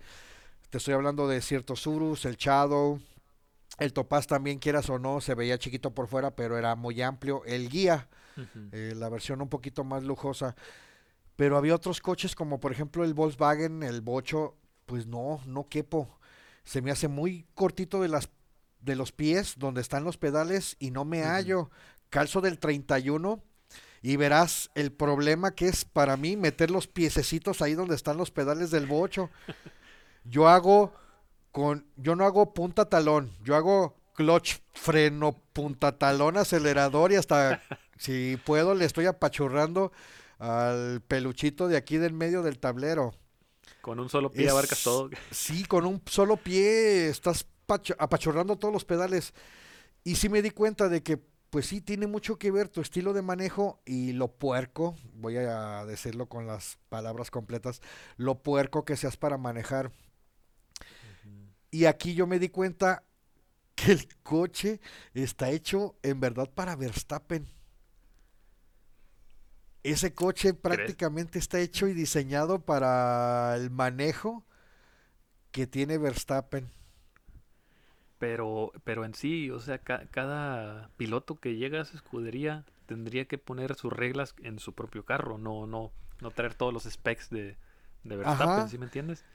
[0.69, 2.99] Te estoy hablando de ciertos Urus, el Shadow,
[3.79, 7.43] el Topaz también, quieras o no, se veía chiquito por fuera, pero era muy amplio.
[7.45, 8.09] El Guía,
[8.71, 10.55] eh, la versión un poquito más lujosa.
[11.35, 14.55] Pero había otros coches como por ejemplo el Volkswagen, el Bocho,
[14.85, 16.19] pues no, no quepo
[16.63, 18.29] se me hace muy cortito de las
[18.79, 21.69] de los pies donde están los pedales y no me hallo.
[22.09, 23.43] Calzo del 31
[24.01, 28.31] y verás el problema que es para mí meter los piececitos ahí donde están los
[28.31, 29.29] pedales del bocho.
[30.23, 30.93] Yo hago
[31.51, 37.61] con yo no hago punta talón, yo hago clutch, freno, punta talón, acelerador y hasta
[37.97, 39.91] si puedo le estoy apachurrando
[40.39, 43.13] al peluchito de aquí del medio del tablero.
[43.81, 45.09] Con un solo pie abarcas todo.
[45.31, 47.45] Sí, con un solo pie estás
[47.97, 49.33] apachorrando todos los pedales.
[50.03, 51.17] Y sí me di cuenta de que,
[51.49, 55.85] pues sí, tiene mucho que ver tu estilo de manejo y lo puerco, voy a
[55.85, 57.81] decirlo con las palabras completas,
[58.17, 59.91] lo puerco que seas para manejar.
[61.71, 63.03] Y aquí yo me di cuenta
[63.75, 64.81] que el coche
[65.13, 67.49] está hecho en verdad para Verstappen.
[69.83, 74.45] Ese coche prácticamente está hecho y diseñado para el manejo
[75.51, 76.69] que tiene Verstappen.
[78.19, 83.39] Pero, pero en sí, o sea, cada piloto que llega a esa escudería tendría que
[83.39, 87.57] poner sus reglas en su propio carro, no, no, no traer todos los specs de,
[88.03, 89.25] de Verstappen, ¿sí me entiendes?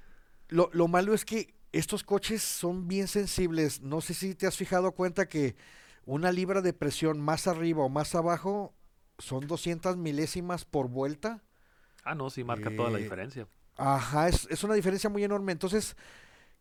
[0.48, 3.82] Lo, lo malo es que estos coches son bien sensibles.
[3.82, 5.56] No sé si te has fijado cuenta que
[6.04, 8.72] una libra de presión más arriba o más abajo
[9.18, 11.42] son 200 milésimas por vuelta.
[12.04, 13.48] Ah, no, sí marca toda la eh, diferencia.
[13.76, 15.52] Ajá, es, es, una diferencia muy enorme.
[15.52, 15.96] Entonces,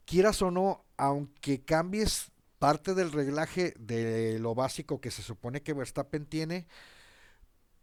[0.06, 5.74] quieras o no, aunque cambies parte del reglaje de lo básico que se supone que
[5.74, 6.66] Verstappen tiene,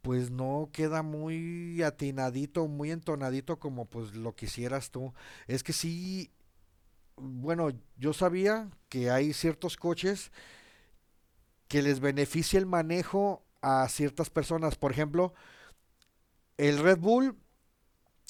[0.03, 5.15] pues no queda muy atinadito, muy entonadito como pues lo quisieras tú.
[5.47, 6.33] Es que sí,
[7.23, 10.33] bueno, yo sabía que hay ciertos coches
[11.69, 14.77] que les beneficia el manejo a ciertas personas.
[14.77, 15.33] Por ejemplo,
[16.59, 17.37] el Red Bull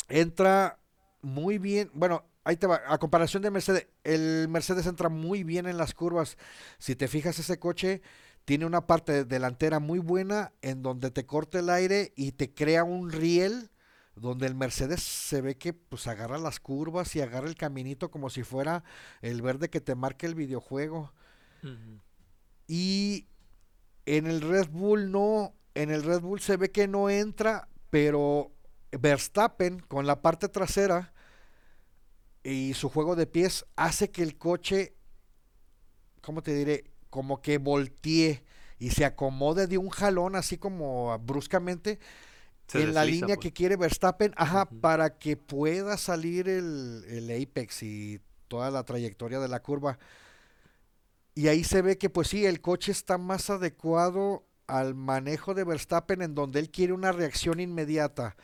[0.09, 0.79] entra
[1.23, 1.91] muy bien.
[1.95, 2.83] Bueno, ahí te va.
[2.87, 6.37] A comparación de Mercedes, el Mercedes entra muy bien en las curvas.
[6.79, 8.03] Si te fijas, ese coche
[8.45, 12.85] tiene una parte delantera muy buena en donde te corta el aire y te crea
[12.85, 13.71] un riel
[14.15, 18.31] donde el Mercedes se ve que pues agarra las curvas y agarra el caminito como
[18.31, 18.85] si fuera
[19.23, 21.13] el verde que te marca el videojuego.
[22.67, 23.27] Y
[24.07, 28.53] en el Red Bull no, en el Red Bull se ve que no entra, pero
[28.91, 31.13] Verstappen con la parte trasera
[32.43, 34.95] y su juego de pies hace que el coche,
[36.21, 36.91] ¿cómo te diré?
[37.09, 38.45] Como que voltee
[38.79, 42.01] y se acomode de un jalón así como bruscamente
[42.75, 48.21] en la línea que quiere Verstappen, ajá, para que pueda salir el, el apex y
[48.49, 49.99] toda la trayectoria de la curva.
[51.35, 55.65] Y ahí se ve que pues sí, el coche está más adecuado al manejo de
[55.65, 58.37] Verstappen en donde él quiere una reacción inmediata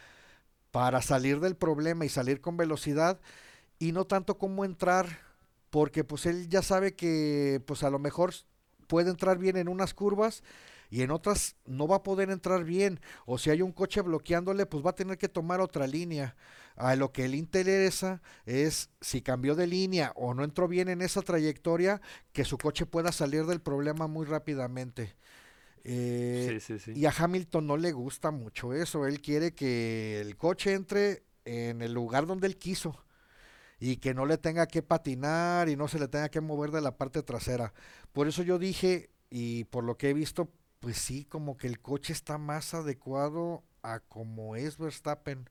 [0.71, 3.21] para salir del problema y salir con velocidad
[3.79, 5.21] y no tanto como entrar
[5.71, 8.35] porque pues él ya sabe que pues a lo mejor
[8.87, 10.43] puede entrar bien en unas curvas
[10.91, 13.01] y en otras no va a poder entrar bien.
[13.27, 16.37] O si hay un coche bloqueándole, pues va a tener que tomar otra línea.
[16.77, 21.03] A lo que le interesa es si cambió de línea o no entró bien en
[21.03, 22.01] esa trayectoria,
[22.33, 25.17] que su coche pueda salir del problema muy rápidamente.
[25.85, 26.59] Eh,
[26.95, 29.07] y a Hamilton no le gusta mucho eso.
[29.07, 33.05] Él quiere que el coche entre en el lugar donde él quiso
[33.81, 36.81] y que no le tenga que patinar y no se le tenga que mover de
[36.81, 37.73] la parte trasera.
[38.13, 41.81] Por eso yo dije, y por lo que he visto, pues sí, como que el
[41.81, 45.49] coche está más adecuado a como es Verstappen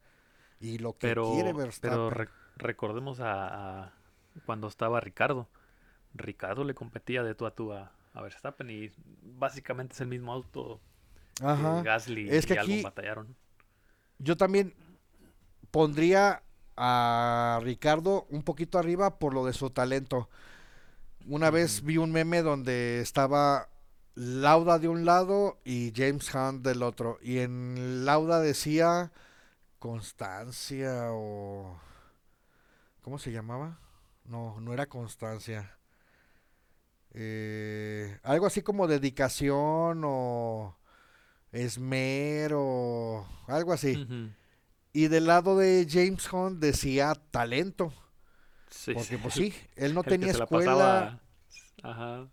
[0.60, 2.10] y lo que quiere Verstappen.
[2.10, 3.94] Pero recordemos a,
[4.46, 5.48] cuando estaba Ricardo.
[6.14, 10.82] Ricardo le competía de tú a tú a, Verstappen y básicamente es el mismo auto
[11.40, 11.84] Ajá.
[11.84, 13.36] Gasly es que y algo batallaron.
[14.18, 14.74] Yo también
[15.70, 16.42] pondría
[16.76, 20.30] a Ricardo un poquito arriba por lo de su talento.
[21.28, 23.70] Una vez vi un meme donde estaba
[24.20, 27.20] Lauda de un lado y James Hunt del otro.
[27.22, 29.12] Y en Lauda decía
[29.78, 31.80] Constancia o...
[33.04, 33.80] ¿Cómo se llamaba?
[34.26, 35.78] No, no era Constancia.
[37.12, 40.76] Eh, algo así como dedicación o
[41.52, 44.34] esmero, algo así.
[44.94, 47.94] Y del lado de James Hunt decía talento.
[48.96, 51.22] porque pues sí, él no tenía escuela.
[51.84, 52.28] Ajá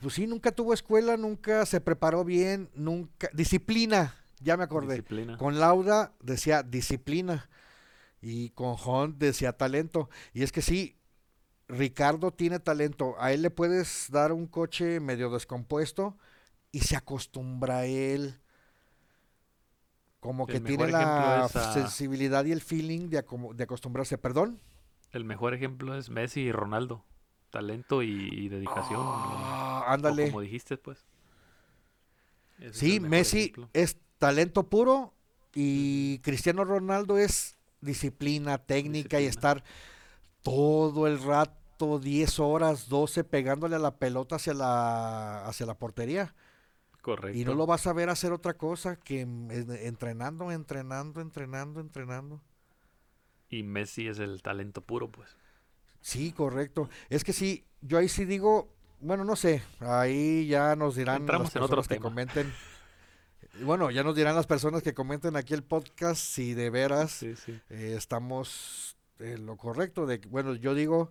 [0.00, 3.28] pues sí, nunca tuvo escuela, nunca se preparó bien, nunca.
[3.32, 5.02] Disciplina, ya me acordé.
[5.38, 7.48] Con Lauda decía disciplina
[8.20, 10.10] y con Hunt decía talento.
[10.34, 10.96] Y es que sí,
[11.68, 13.16] Ricardo tiene talento.
[13.18, 16.16] A él le puedes dar un coche medio descompuesto
[16.72, 18.40] y se acostumbra a él.
[20.20, 24.18] Como que tiene la sensibilidad y el feeling de, de acostumbrarse.
[24.18, 24.60] ¿Perdón?
[25.12, 27.04] El mejor ejemplo es Messi y Ronaldo
[27.56, 29.00] talento y, dedicación.
[29.02, 30.26] Ah, ándale.
[30.26, 31.06] Como dijiste, pues.
[32.72, 35.14] sí, Messi es talento puro
[35.54, 39.64] y Cristiano Ronaldo es disciplina, técnica y estar
[40.42, 46.34] todo el rato, 10 horas, 12 pegándole a la pelota hacia la, hacia la portería.
[47.00, 47.38] Correcto.
[47.38, 52.42] Y no lo vas a ver hacer otra cosa que entrenando, entrenando, entrenando, entrenando.
[53.48, 55.38] Y Messi es el talento puro, pues.
[56.06, 56.88] Sí, correcto.
[57.10, 61.50] Es que sí, yo ahí sí digo, bueno, no sé, ahí ya nos dirán las
[61.50, 62.54] personas que comenten.
[63.62, 67.36] Bueno, ya nos dirán las personas que comenten aquí el podcast si de veras eh,
[67.68, 70.06] estamos en lo correcto.
[70.06, 71.10] De, bueno, yo digo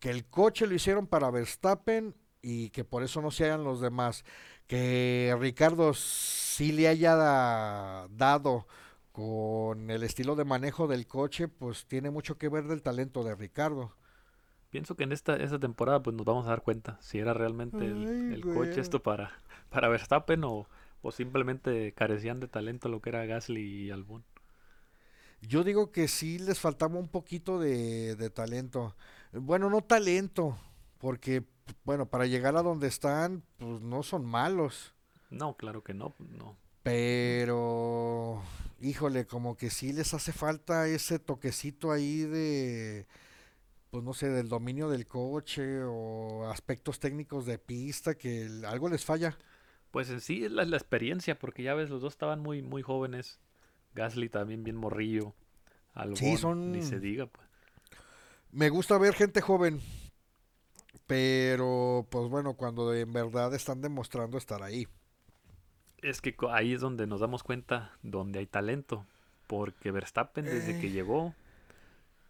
[0.00, 3.80] que el coche lo hicieron para Verstappen y que por eso no se hayan los
[3.80, 4.26] demás.
[4.66, 7.16] Que Ricardo sí le haya
[8.10, 8.66] dado
[9.14, 13.36] con el estilo de manejo del coche, pues tiene mucho que ver del talento de
[13.36, 13.92] Ricardo.
[14.70, 17.86] Pienso que en esta, esta temporada pues nos vamos a dar cuenta si era realmente
[17.86, 19.30] el, coche esto para,
[19.70, 20.66] para Verstappen o,
[21.00, 24.24] o, simplemente carecían de talento lo que era Gasly y Albon.
[25.42, 28.96] Yo digo que sí les faltaba un poquito de, de talento.
[29.32, 30.58] Bueno, no talento,
[30.98, 31.44] porque
[31.84, 34.92] bueno, para llegar a donde están, pues no son malos.
[35.30, 36.56] No, claro que no, no.
[36.82, 38.42] Pero,
[38.84, 43.06] híjole, como que sí les hace falta ese toquecito ahí de,
[43.90, 49.04] pues no sé, del dominio del coche o aspectos técnicos de pista que algo les
[49.04, 49.36] falla.
[49.90, 53.38] Pues en sí es la, experiencia, porque ya ves, los dos estaban muy, muy jóvenes.
[53.94, 55.34] Gasly también bien morrillo.
[55.94, 56.72] Albon, sí, son...
[56.72, 57.46] Ni se diga, pues.
[58.50, 59.80] Me gusta ver gente joven,
[61.06, 64.86] pero pues bueno, cuando en verdad están demostrando estar ahí
[66.04, 69.06] es que ahí es donde nos damos cuenta donde hay talento.
[69.46, 70.90] Porque Verstappen desde que eh.
[70.90, 71.34] llegó,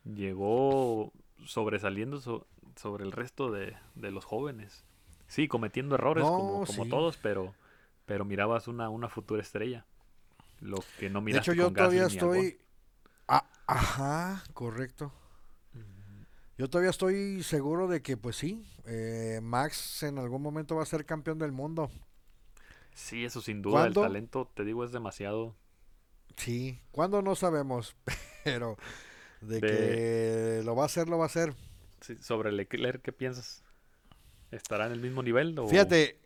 [0.05, 1.13] llegó
[1.45, 2.21] sobresaliendo
[2.77, 4.85] sobre el resto de, los jóvenes.
[5.27, 7.55] Sí, cometiendo errores como, como todos, pero,
[8.07, 9.85] pero mirabas una, una futura estrella.
[10.61, 12.59] Lo que no miraste De hecho, yo todavía estoy...
[13.29, 15.13] Ah, ajá, correcto.
[16.57, 20.87] Yo todavía estoy seguro de que, pues sí, eh, Max en algún momento va a
[20.87, 21.91] ser campeón del mundo.
[22.95, 25.55] Sí, eso sin duda, el talento, te digo, es demasiado.
[26.37, 27.97] Sí, cuando no sabemos,
[28.45, 28.77] pero
[29.41, 31.55] de, que lo va a hacer, lo va a hacer.
[32.01, 33.63] Sí, sobre Leclerc, ¿qué piensas?
[34.51, 35.59] ¿Estará en el mismo nivel?
[35.59, 35.69] O...
[35.69, 36.21] Fíjate,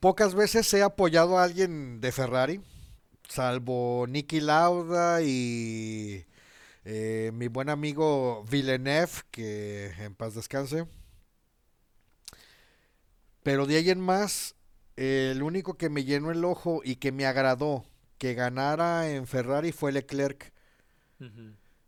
[0.00, 2.60] pocas veces he apoyado a alguien de Ferrari,
[3.28, 6.26] salvo Nicky Lauda y
[6.84, 10.86] eh, mi buen amigo Villeneuve, que en paz descanse.
[13.42, 14.54] Pero de ahí en más,
[14.98, 17.84] el único que me llenó el ojo y que me agradó
[18.18, 20.52] que ganara en Ferrari fue Leclerc.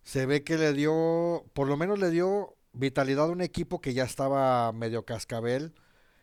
[0.04, 3.94] se ve que le dio, por lo menos le dio vitalidad a un equipo que
[3.94, 5.74] ya estaba medio cascabel.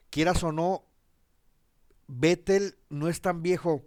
[0.09, 0.85] Quieras o no,
[2.07, 3.83] Vettel no es tan viejo.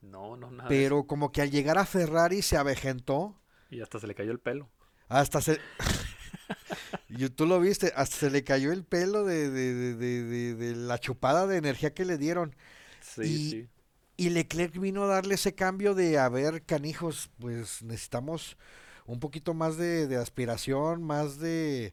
[0.00, 0.70] No, no, nada.
[0.70, 3.38] Pero como que al llegar a Ferrari se avejentó.
[3.68, 4.70] Y hasta se le cayó el pelo.
[5.08, 5.60] Hasta se...
[7.08, 11.56] y tú lo viste, hasta se le cayó el pelo de, de, la chupada de
[11.56, 12.54] energía que le dieron.
[13.00, 13.68] Sí, y, sí.
[14.16, 18.56] Y Leclerc vino a darle ese cambio de, a ver, canijos, pues necesitamos
[19.04, 21.92] un poquito más de, aspiración, más de...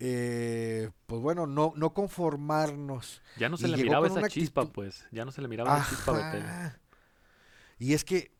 [0.00, 3.20] Eh, pues bueno, no, no conformarnos.
[3.36, 5.04] Ya no se le miraba esa chispa, pues.
[5.10, 6.46] Ya no se le miraba esa chispa a Vettel.
[7.80, 8.30] Y es que,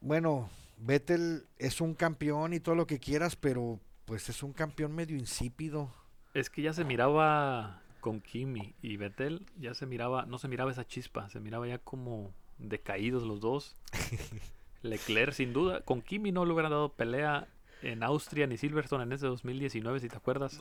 [0.00, 0.48] bueno,
[0.78, 5.16] Vettel es un campeón y todo lo que quieras, pero pues es un campeón medio
[5.16, 5.92] insípido.
[6.34, 10.70] Es que ya se miraba con Kimi y Vettel, ya se miraba, no se miraba
[10.70, 13.76] esa chispa, se miraba ya como decaídos los dos.
[14.82, 17.48] Leclerc, sin duda, con Kimi no le hubieran dado pelea
[17.82, 20.60] en Austria ni Silverstone en ese 2019, si te acuerdas.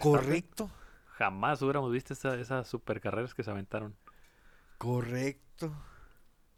[0.00, 0.70] correcto.
[1.18, 3.96] Jamás hubiéramos visto esas super carreras que se aventaron.
[4.78, 5.72] Correcto.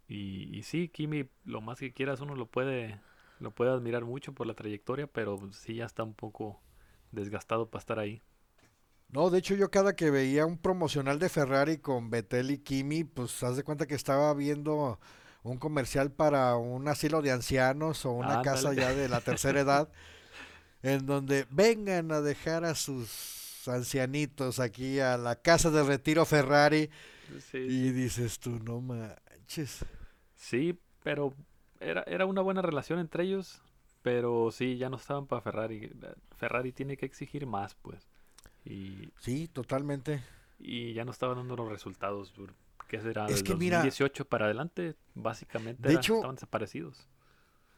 [0.07, 3.01] Y, y, sí, Kimi, lo más que quieras, uno lo puede,
[3.41, 6.61] lo puede admirar mucho por la trayectoria, pero sí ya está un poco
[7.11, 8.23] desgastado para estar ahí.
[9.09, 13.03] No, de hecho yo cada que veía un promocional de Ferrari con Vettel y Kimi,
[13.03, 15.01] pues haz de cuenta que estaba viendo
[15.43, 19.89] un comercial para un asilo de ancianos o una casa ya de la tercera edad,
[20.83, 26.91] en donde vengan a dejar a sus ancianitos aquí a la casa de retiro Ferrari.
[27.53, 29.85] y dices tú, no manches.
[30.37, 31.35] Sí, pero
[31.81, 33.63] era, era una buena relación entre ellos,
[34.03, 35.91] pero sí, ya no estaban para Ferrari.
[36.37, 38.07] Ferrari tiene que exigir más, pues.
[38.65, 40.23] Y, sí, totalmente.
[40.59, 42.33] Y ya no estaban dando los resultados.
[42.89, 43.27] ¿Qué será?
[43.27, 47.07] Es que 2018 para adelante, básicamente de hecho, estaban desaparecidos.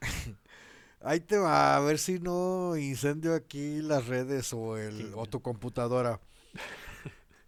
[1.01, 5.43] Ahí te va, a ver si no incendio aquí las redes o, el, o tu
[5.43, 6.21] computadora.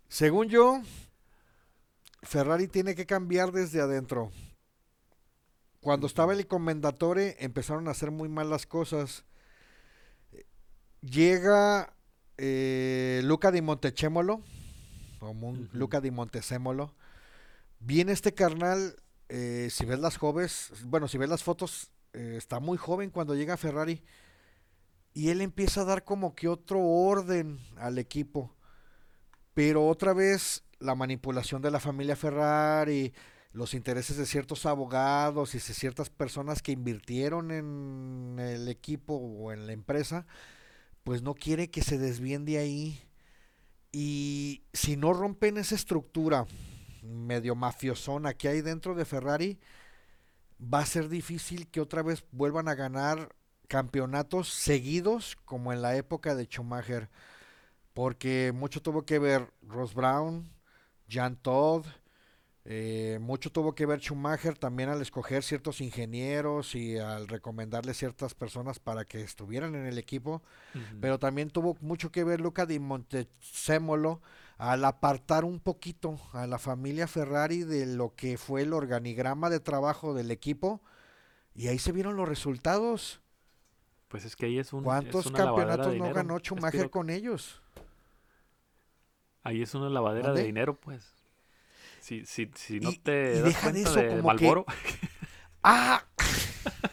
[0.08, 0.80] Según yo,
[2.22, 4.32] Ferrari tiene que cambiar desde adentro.
[5.84, 9.26] Cuando estaba el comendatore empezaron a hacer muy mal las cosas.
[11.02, 11.92] Llega
[12.38, 14.42] eh, Luca di Montechémolo,
[15.20, 16.94] o Luca di Montecémolo.
[17.80, 18.96] Viene este carnal,
[19.28, 23.34] eh, si ves las jóvenes, bueno, si ves las fotos, eh, está muy joven cuando
[23.34, 24.02] llega a Ferrari.
[25.12, 28.56] Y él empieza a dar como que otro orden al equipo.
[29.52, 33.12] Pero otra vez la manipulación de la familia Ferrari,
[33.54, 39.52] los intereses de ciertos abogados y de ciertas personas que invirtieron en el equipo o
[39.52, 40.26] en la empresa,
[41.04, 43.00] pues no quiere que se desvíen de ahí.
[43.92, 46.46] Y si no rompen esa estructura
[47.02, 49.60] medio mafiosona que hay dentro de Ferrari,
[50.60, 53.36] va a ser difícil que otra vez vuelvan a ganar
[53.68, 57.08] campeonatos seguidos como en la época de Schumacher.
[57.92, 60.50] Porque mucho tuvo que ver Ross Brown,
[61.08, 61.86] Jan Todd,
[62.66, 68.34] eh, mucho tuvo que ver Schumacher también al escoger ciertos ingenieros y al recomendarle ciertas
[68.34, 70.42] personas para que estuvieran en el equipo,
[71.00, 74.22] pero también tuvo mucho que ver Luca di Montezemolo
[74.56, 79.60] al apartar un poquito a la familia Ferrari de lo que fue el organigrama de
[79.60, 80.80] trabajo del equipo
[81.54, 83.20] y ahí se vieron los resultados.
[84.08, 87.60] Pues es que ahí es un ¿Cuántos campeonatos no ganó Schumacher con ellos?
[89.42, 91.23] Ahí es una lavadera de dinero, pues.
[92.04, 94.66] Si, si, si no te das cuenta de, Malboro.
[95.62, 96.04] ¡Ah!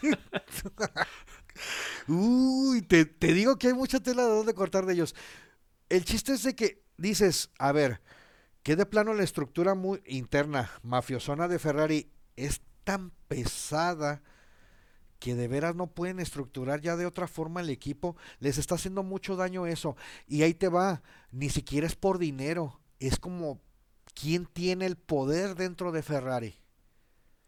[2.08, 5.14] Uy, te, te, digo que hay mucha tela de donde cortar de ellos.
[5.90, 8.00] El chiste es de que dices, a ver,
[8.62, 14.22] que de plano la estructura muy interna, mafiosona de Ferrari, es tan pesada
[15.18, 18.16] que de veras no pueden estructurar ya de otra forma el equipo.
[18.40, 19.94] Les está haciendo mucho daño eso.
[20.26, 21.02] Y ahí te va,
[21.32, 23.60] ni siquiera es por dinero, es como
[24.14, 26.54] quién tiene el poder dentro de Ferrari.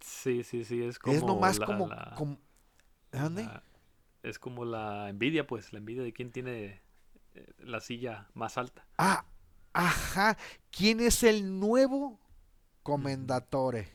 [0.00, 1.16] Sí, sí, sí, es como.
[1.16, 1.88] Es nomás como.
[4.22, 6.82] es como la envidia, pues, la envidia de quién tiene
[7.34, 8.86] eh, la silla más alta.
[8.98, 9.24] Ah,
[9.72, 10.36] ajá.
[10.70, 12.20] ¿Quién es el nuevo
[12.82, 13.88] comendatore?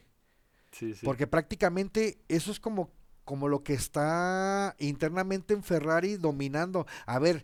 [0.72, 1.06] Sí, sí.
[1.06, 2.92] Porque prácticamente eso es como,
[3.24, 6.88] como lo que está internamente en Ferrari dominando.
[7.06, 7.44] A ver,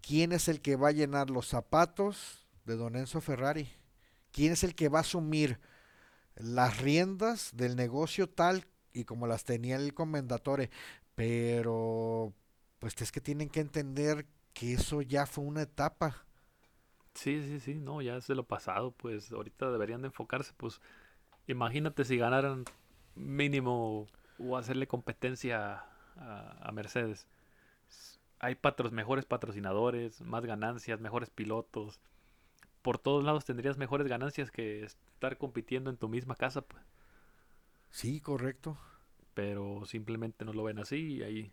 [0.00, 3.68] ¿quién es el que va a llenar los zapatos de Don Enzo Ferrari?
[4.34, 5.60] Quién es el que va a asumir
[6.34, 10.70] las riendas del negocio tal y como las tenía el comendatore.
[11.14, 12.34] Pero,
[12.80, 16.26] pues es que tienen que entender que eso ya fue una etapa.
[17.14, 20.80] Sí, sí, sí, no, ya es de lo pasado, pues ahorita deberían de enfocarse, pues
[21.46, 22.64] imagínate si ganaran
[23.14, 24.08] mínimo
[24.38, 25.84] o hacerle competencia
[26.16, 27.28] a, Mercedes.
[28.40, 32.00] hay patros, mejores patrocinadores, más ganancias, mejores pilotos.
[32.84, 36.60] Por todos lados tendrías mejores ganancias que estar compitiendo en tu misma casa.
[36.60, 36.82] Pues.
[37.90, 38.76] Sí, correcto.
[39.32, 41.50] Pero simplemente no lo ven así y ahí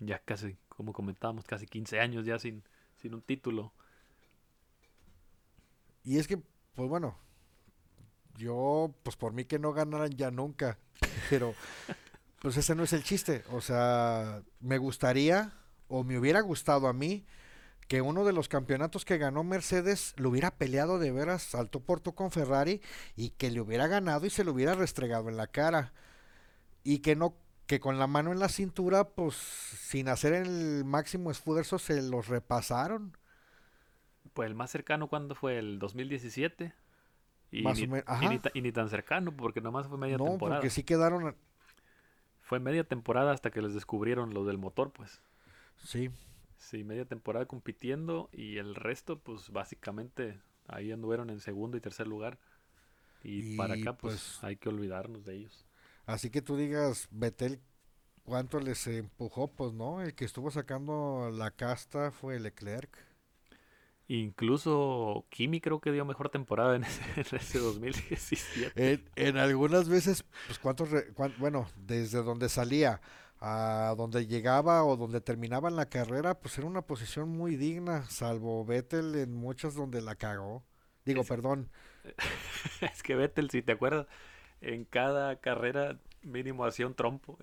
[0.00, 2.62] ya casi, como comentábamos, casi 15 años ya sin,
[2.96, 3.74] sin un título.
[6.02, 6.38] Y es que,
[6.74, 7.18] pues bueno,
[8.38, 10.78] yo, pues por mí que no ganaran ya nunca,
[11.28, 11.54] pero
[12.40, 13.44] pues ese no es el chiste.
[13.50, 15.52] O sea, me gustaría
[15.88, 17.26] o me hubiera gustado a mí
[17.88, 22.00] que uno de los campeonatos que ganó Mercedes lo hubiera peleado de veras salto por
[22.00, 22.82] tu con Ferrari
[23.16, 25.92] y que le hubiera ganado y se lo hubiera restregado en la cara.
[26.84, 27.34] Y que no
[27.66, 32.28] que con la mano en la cintura, pues sin hacer el máximo esfuerzo se los
[32.28, 33.16] repasaron.
[34.32, 36.74] Pues el más cercano cuando fue el 2017.
[37.50, 37.82] Y, ni,
[38.54, 40.56] y, ni, tan cercano, porque nomás fue media temporada.
[40.56, 41.34] No, porque sí quedaron.
[42.40, 45.22] Fue media temporada hasta que les descubrieron lo del motor, pues.
[45.76, 46.10] Sí.
[46.58, 52.06] Sí, media temporada compitiendo y el resto, pues básicamente ahí anduvieron en segundo y tercer
[52.06, 52.38] lugar.
[53.22, 55.66] Y, para acá, pues, pues, hay que olvidarnos de ellos.
[56.06, 57.60] Así que tú digas, Betel,
[58.22, 59.48] ¿cuánto les empujó?
[59.48, 62.96] Pues no, el que estuvo sacando la casta fue Leclerc.
[64.08, 69.04] Incluso Kimi creo que dio mejor temporada en ese, 2017.
[69.16, 70.88] En, algunas veces, pues cuántos,
[71.38, 73.00] bueno, desde donde salía
[73.40, 78.64] a donde llegaba o donde terminaba la carrera, pues era una posición muy digna, salvo
[78.64, 80.64] Vettel en muchas donde la cagó.
[81.04, 81.70] Digo, perdón.
[82.80, 84.06] Es que Vettel, si te acuerdas,
[84.60, 87.38] en cada carrera mínimo hacía un trompo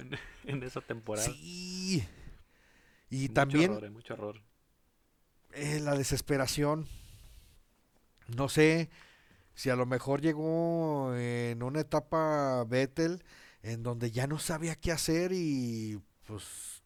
[0.45, 1.27] en, esa temporada.
[1.27, 2.03] Sí.
[3.09, 3.73] Y también...
[3.73, 4.41] Error, mucho error
[5.55, 6.87] eh, la desesperación.
[8.35, 8.89] No sé
[9.53, 13.23] si a lo mejor llegó en una etapa Vettel
[13.65, 16.83] en donde ya no sabía qué hacer y pues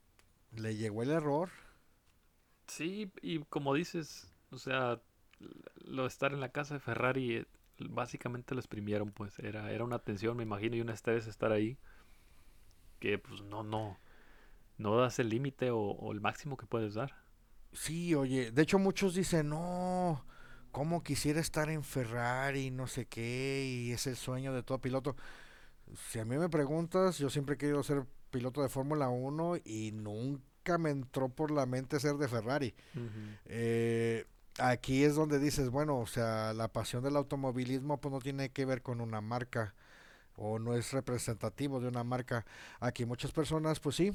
[0.54, 1.50] le llegó el error.
[2.68, 5.02] Sí, y como dices, o sea,
[5.86, 7.46] lo de estar en la casa de Ferrari eh,
[7.80, 11.78] básicamente lo exprimieron, pues era era una tensión, me imagino, y una estrés estar ahí
[13.00, 13.98] que pues no no
[14.78, 17.16] no das el límite o el máximo que puedes dar.
[17.74, 20.26] Sí, oye, de hecho muchos dicen, no,
[20.72, 25.16] ¿cómo quisiera estar en Ferrari, no sé qué, y es el sueño de todo piloto?
[25.96, 29.92] Si a mí me preguntas, yo siempre he querido ser piloto de Fórmula 1 y
[29.94, 32.76] nunca me entró por la mente ser de Ferrari.
[33.46, 34.26] Eh,
[34.60, 38.66] aquí es donde dices, bueno, o sea, la pasión del automovilismo pues no tiene que
[38.66, 39.74] ver con una marca
[40.36, 42.46] o no es representativo de una marca.
[42.80, 44.12] Aquí muchas personas, pues sí,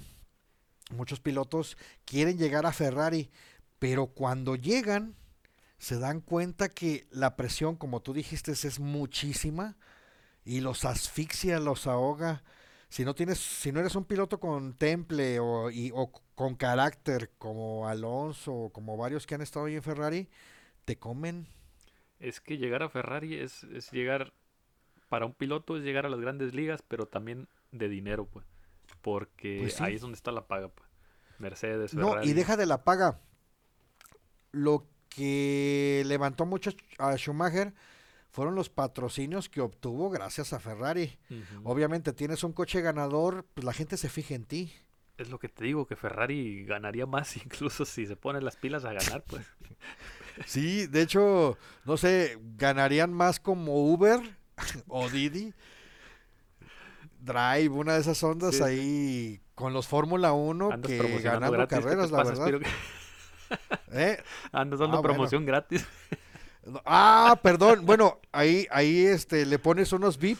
[0.90, 3.30] muchos pilotos quieren llegar a Ferrari,
[3.78, 5.14] pero cuando llegan
[5.78, 9.76] se dan cuenta que la presión, como tú dijiste, es muchísima
[10.45, 12.42] y los asfixia, los ahoga.
[12.88, 17.88] Si no tienes, si no eres un piloto con temple o, o con carácter como
[17.88, 20.28] Alonso o como varios que han estado ahí en Ferrari,
[20.84, 21.47] te comen.
[22.20, 24.32] Es que llegar a Ferrari es, es llegar,
[25.09, 28.47] para un piloto es llegar a las grandes ligas, pero también de dinero, pues
[29.05, 30.68] porque pues ahí es donde está la paga.
[30.68, 30.88] Pues.
[31.38, 32.16] Mercedes, Ferrari.
[32.16, 33.20] No, y deja de la paga.
[34.51, 37.74] Lo que levantó mucho a Schumacher
[38.35, 41.16] fueron los patrocinios que obtuvo gracias a Ferrari.
[41.62, 44.72] Obviamente tienes un coche ganador, pues la gente se fija en ti.
[45.18, 48.85] Es lo que te digo, que Ferrari ganaría más incluso si se pone las pilas
[48.85, 49.47] a ganar, pues.
[50.47, 54.18] sí, de hecho, no sé, ganarían más como Uber
[54.89, 55.55] o Didi
[57.20, 62.51] Drive, una de esas ondas ahí con los Fórmula 1 que ganando carreras, la verdad.
[63.93, 64.20] ¿Eh?
[64.51, 65.87] Andas dando ah, promoción gratis.
[66.84, 67.84] Ah, perdón.
[67.86, 70.38] Bueno, ahí, ahí este, le pones unos VIP.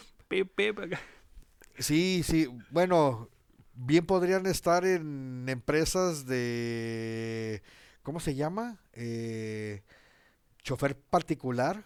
[1.79, 2.49] Sí, sí.
[2.71, 3.29] Bueno,
[3.75, 7.63] bien podrían estar en empresas de.
[8.03, 8.79] ¿Cómo se llama?
[8.93, 9.83] Eh,
[10.63, 11.83] chofer particular.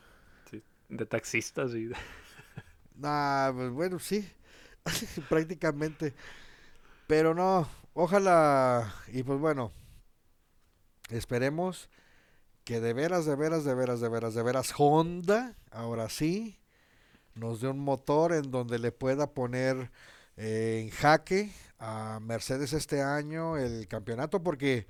[0.50, 1.90] Sí, de taxistas y.
[3.00, 4.28] Ah, pues bueno, sí.
[5.28, 6.14] prácticamente.
[7.06, 9.72] Pero no, ojalá, y pues bueno,
[11.10, 11.88] esperemos
[12.68, 16.58] que de veras, de veras, de veras, de veras, de veras, Honda, ahora sí,
[17.34, 19.90] nos dé un motor en donde le pueda poner
[20.36, 24.86] eh, en jaque a Mercedes este año el campeonato, porque,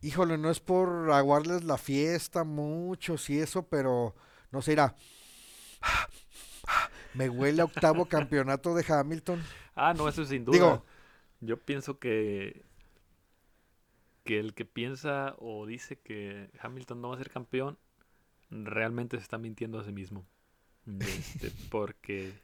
[0.00, 4.14] híjole, no es por aguarles la fiesta mucho y eso, pero
[4.50, 4.96] no sé, irá.
[7.12, 9.44] Me huele a octavo campeonato de Hamilton.
[9.74, 10.56] Ah, no, eso sin duda.
[10.56, 10.84] Digo,
[11.40, 12.64] yo pienso que
[14.28, 17.78] que el que piensa o dice que Hamilton no va a ser campeón
[18.50, 20.26] realmente se está mintiendo a sí mismo.
[21.00, 22.34] Este, porque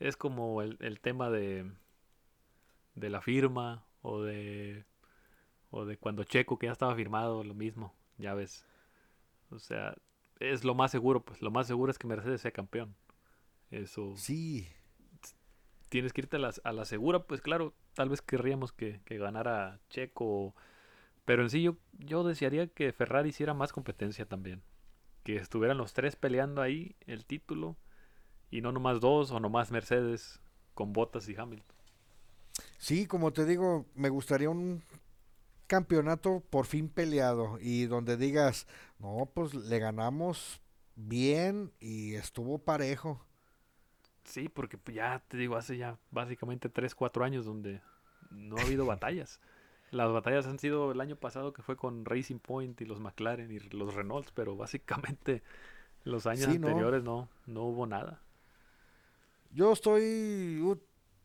[0.00, 1.70] es como el, tema de,
[2.96, 4.84] de la firma o de
[5.70, 8.66] O de cuando Checo, que ya estaba firmado, lo mismo, ya ves.
[9.50, 9.94] O sea,
[10.40, 12.96] es lo más seguro, pues lo más seguro es que Mercedes sea campeón.
[13.70, 14.16] Eso.
[14.16, 14.66] Sí.
[15.88, 19.18] Tienes que irte a la, a la segura, pues claro, tal vez querríamos que, que,
[19.18, 20.56] ganara Checo.
[21.26, 24.62] Pero en sí yo, yo desearía que Ferrari hiciera más competencia también.
[25.24, 27.76] Que estuvieran los tres peleando ahí el título.
[28.50, 30.40] Y no nomás dos o nomás Mercedes
[30.72, 31.76] con Bottas y Hamilton.
[32.78, 34.82] Sí, como te digo, me gustaría un
[35.66, 38.68] campeonato por fin peleado y donde digas,
[39.00, 40.62] no, pues le ganamos
[40.94, 43.26] bien y estuvo parejo.
[44.24, 47.80] Sí, porque pues, ya te digo, hace ya básicamente 3, 4 años donde
[48.30, 49.40] no ha habido batallas.
[49.90, 53.50] Las batallas han sido el año pasado que fue con Racing Point y los McLaren
[53.50, 55.42] y los Renaults, pero básicamente
[56.04, 57.28] los años anteriores no.
[57.46, 58.20] no, hubo nada.
[59.52, 60.60] Yo estoy,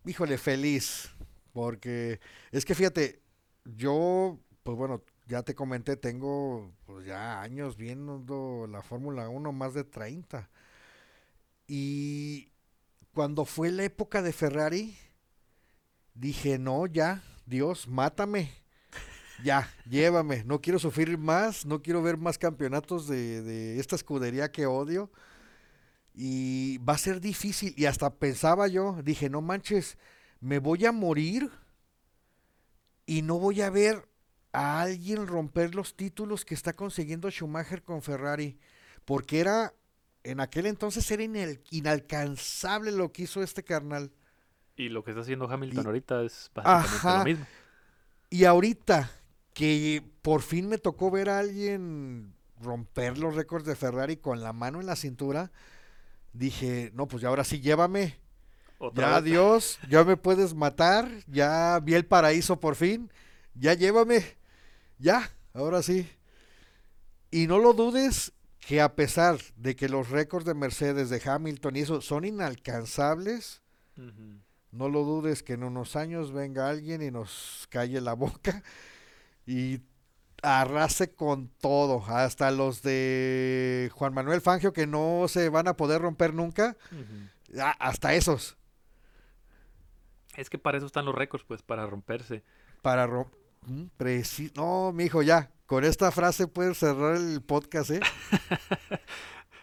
[0.05, 1.11] híjole, feliz,
[1.53, 2.19] porque
[2.51, 3.21] es que fíjate,
[3.65, 9.73] yo, pues bueno, ya te comenté, tengo pues ya años viendo la Fórmula 1, más
[9.73, 10.49] de 30.
[11.67, 12.51] Y
[13.13, 14.97] cuando fue la época de Ferrari,
[16.13, 18.51] dije, no, ya, Dios, mátame.
[19.43, 20.43] Ya, llévame.
[20.43, 25.11] No quiero sufrir más, no quiero ver más campeonatos de, de esta escudería que odio.
[26.13, 27.73] Y va a ser difícil.
[27.77, 29.97] Y hasta pensaba yo, dije, no manches,
[30.39, 31.49] me voy a morir
[33.05, 34.07] y no voy a ver
[34.53, 38.57] a alguien romper los títulos que está consiguiendo Schumacher con Ferrari,
[39.05, 39.73] porque era,
[40.23, 41.23] en aquel entonces era
[41.69, 44.11] inalcanzable lo que hizo este carnal.
[44.75, 47.45] Y lo que está haciendo Hamilton ahorita es básicamente lo mismo.
[48.29, 49.11] Y ahorita
[49.53, 54.53] que por fin me tocó ver a alguien romper los récords de Ferrari con la
[54.53, 55.51] mano en la cintura,
[56.33, 58.17] dije, no, pues ya ahora sí llévame.
[58.93, 63.11] ya adiós, ya me puedes matar, ya vi el paraíso por fin,
[63.55, 64.23] ya llévame.
[64.97, 66.07] Ya, ahora sí.
[67.31, 71.75] Y no lo dudes que a pesar de que los récords de Mercedes, de Hamilton
[71.75, 73.61] y eso son inalcanzables,
[74.71, 78.63] no lo dudes que en unos años venga alguien y nos calle la boca
[79.45, 79.81] y
[80.41, 86.01] arrase con todo, hasta los de Juan Manuel Fangio que no se van a poder
[86.01, 86.75] romper nunca,
[87.79, 88.57] hasta esos.
[90.35, 92.43] Es que para eso están los récords, pues, para romperse.
[92.81, 93.85] Para romper Mm,
[94.55, 95.51] no, mi hijo, ya.
[95.65, 97.99] Con esta frase puedes cerrar el podcast, ¿eh?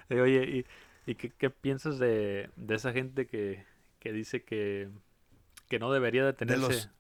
[0.11, 0.65] Oye,
[1.07, 3.65] ¿y, qué, piensas de, esa gente que,
[4.13, 4.89] dice que,
[5.79, 6.91] no debería detenerse?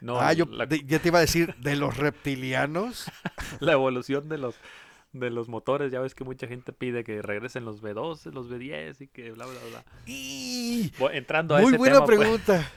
[0.00, 0.46] No, ah, yo
[0.86, 3.10] ya te iba a decir, de los reptilianos.
[3.60, 4.54] la evolución de los
[5.12, 9.00] de los motores, ya ves que mucha gente pide que regresen los V12, los V10
[9.00, 9.84] y que bla, bla, bla.
[10.06, 10.92] Y...
[11.12, 12.18] entrando a Muy buena pues.
[12.18, 12.70] pregunta.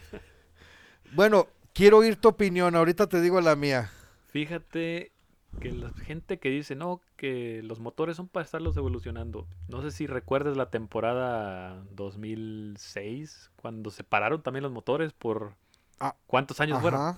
[1.14, 3.92] bueno, Quiero oír tu opinión, ahorita te digo la mía.
[4.28, 5.14] Fíjate
[5.60, 9.48] que la gente que dice, no, que los motores son para estarlos evolucionando.
[9.68, 15.56] No sé si recuerdas la temporada 2006, cuando se pararon también los motores por...
[16.00, 17.18] Ah, ¿Cuántos años fueron?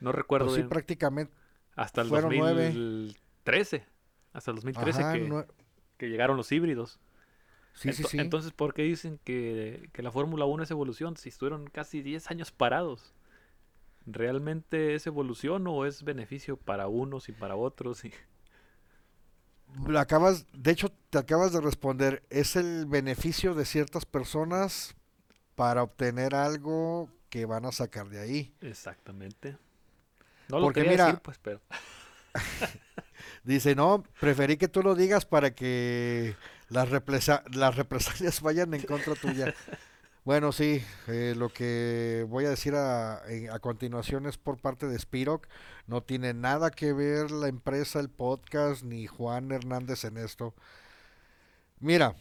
[0.00, 1.32] No recuerdo pues sí, prácticamente.
[1.76, 3.86] Hasta el 2013.
[4.32, 5.46] Hasta el 2013 que,
[5.96, 6.98] que llegaron los híbridos.
[7.74, 8.18] Sí, sí, sí.
[8.18, 12.52] Entonces, ¿por qué dicen que, la Fórmula 1 es evolución si estuvieron casi 10 años
[12.52, 13.13] parados?
[14.06, 18.02] ¿Realmente es evolución o es beneficio para unos y para otros?
[19.96, 22.22] Acabas, de hecho, te acabas de responder.
[22.28, 24.94] Es el beneficio de ciertas personas
[25.54, 28.54] para obtener algo que van a sacar de ahí.
[28.60, 29.56] Exactamente.
[30.48, 31.60] No lo Porque mira, decir, pues, pero.
[33.44, 36.36] dice, no, preferí que tú lo digas para que
[36.68, 36.88] las,
[37.52, 39.54] las represalias vayan en contra tuya.
[40.24, 43.16] Bueno, sí, eh, lo que voy a decir a,
[43.52, 45.46] a, continuación es por parte de Spiroc.
[45.86, 50.54] No tiene nada que ver la empresa, el podcast, ni Juan Hernández en esto.
[51.78, 52.16] Mira,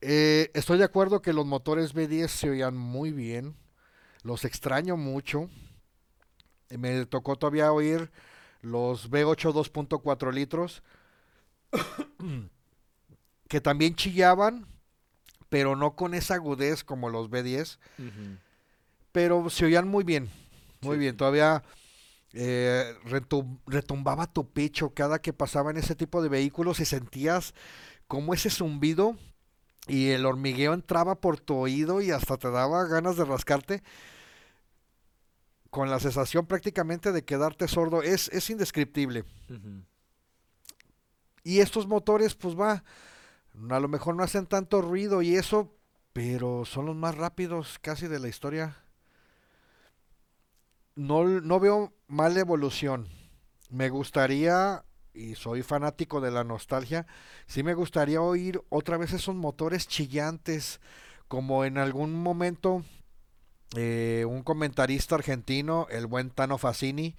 [0.00, 3.56] eh, estoy de acuerdo que los motores B10 se oían muy bien.
[4.22, 5.48] Los extraño mucho.
[6.68, 8.12] Me tocó todavía oír
[8.60, 10.82] los V8 2.4 litros.
[13.48, 14.66] que también chillaban,
[15.54, 17.78] pero no con esa agudez como los B10.
[19.12, 20.28] Pero se oían muy bien,
[20.80, 21.16] muy bien.
[21.16, 21.62] Todavía
[22.32, 22.92] eh,
[23.64, 27.54] retumbaba tu pecho cada que pasaba en ese tipo de vehículos y sentías
[28.08, 29.16] como ese zumbido
[29.86, 33.84] y el hormigueo entraba por tu oído y hasta te daba ganas de rascarte
[35.70, 38.02] con la sensación prácticamente de quedarte sordo.
[38.02, 39.22] Es, es indescriptible.
[41.44, 42.82] Y estos motores, pues va,
[43.70, 45.72] a lo mejor no hacen tanto ruido y eso,
[46.12, 48.76] pero son los más rápidos casi de la historia.
[50.96, 53.08] no, no veo mala evolución.
[53.70, 57.06] Me gustaría, y soy fanático de la nostalgia,
[57.46, 60.80] sí me gustaría oír otra vez esos motores chillantes,
[61.28, 62.84] como en algún momento
[63.76, 67.16] eh, un comentarista argentino, el buen Tano Facini,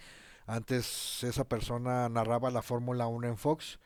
[0.47, 3.79] antes esa persona narraba la Fórmula 1 en Fox,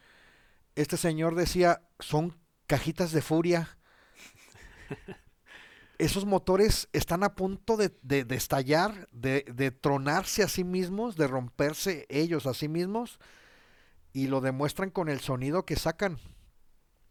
[0.82, 3.77] este señor decía, son cajitas de furia.
[5.97, 7.91] Esos motores están a punto de,
[8.30, 13.19] estallar, de, de, tronarse a sí mismos, de romperse ellos a sí mismos,
[14.13, 16.17] y lo demuestran con el sonido que sacan.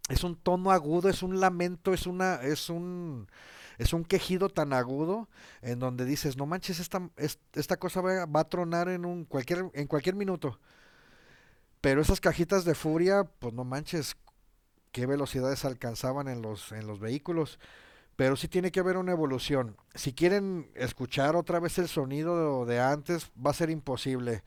[0.08, 3.28] Es un tono agudo, es un lamento, es una, es un,
[3.76, 5.28] es un quejido tan agudo
[5.60, 7.10] en donde dices, no manches, esta,
[7.52, 10.58] esta cosa va, a tronar en, un cualquier, en cualquier minuto.
[11.80, 14.16] Pero esas cajitas de furia, pues no manches,
[14.92, 17.58] qué velocidades alcanzaban en los, en los vehículos.
[18.16, 19.76] Pero sí tiene que haber una evolución.
[19.94, 24.42] Si quieren escuchar otra vez el sonido de antes, va a ser imposible.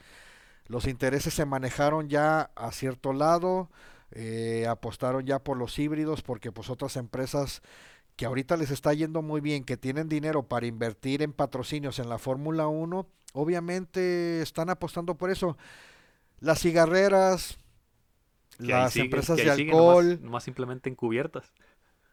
[0.68, 3.70] Los intereses se manejaron ya a cierto lado,
[4.12, 7.62] eh, apostaron ya por los híbridos porque pues otras empresas
[8.16, 12.10] que ahorita les está yendo muy bien, que tienen dinero para invertir en patrocinios en
[12.10, 15.58] la Fórmula 1, obviamente están apostando por eso.
[16.42, 17.58] Las cigarreras,
[18.58, 20.20] las empresas de alcohol.
[20.22, 21.54] Nomás, simplemente encubiertas.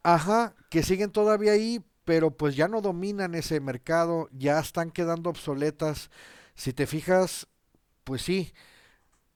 [0.05, 5.31] Ajá, que siguen todavía ahí, pero pues ya no dominan ese mercado, ya están quedando
[5.31, 6.11] obsoletas.
[6.55, 7.49] Si te fijas,
[8.05, 8.53] pues sí,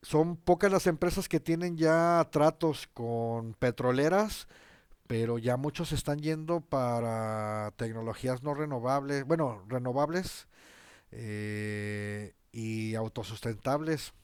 [0.03, 4.47] son pocas las empresas que tienen ya tratos con petroleras
[5.13, 10.49] pero ya muchos están yendo para tecnologías no renovables, bueno, renovables
[11.11, 14.15] eh, y autosustentables.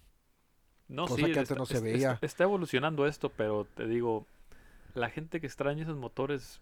[0.88, 2.18] No, cosa que antes no se veía.
[2.22, 4.26] Está, evolucionando esto, pero te digo,
[4.94, 6.60] la gente que extraña esos motores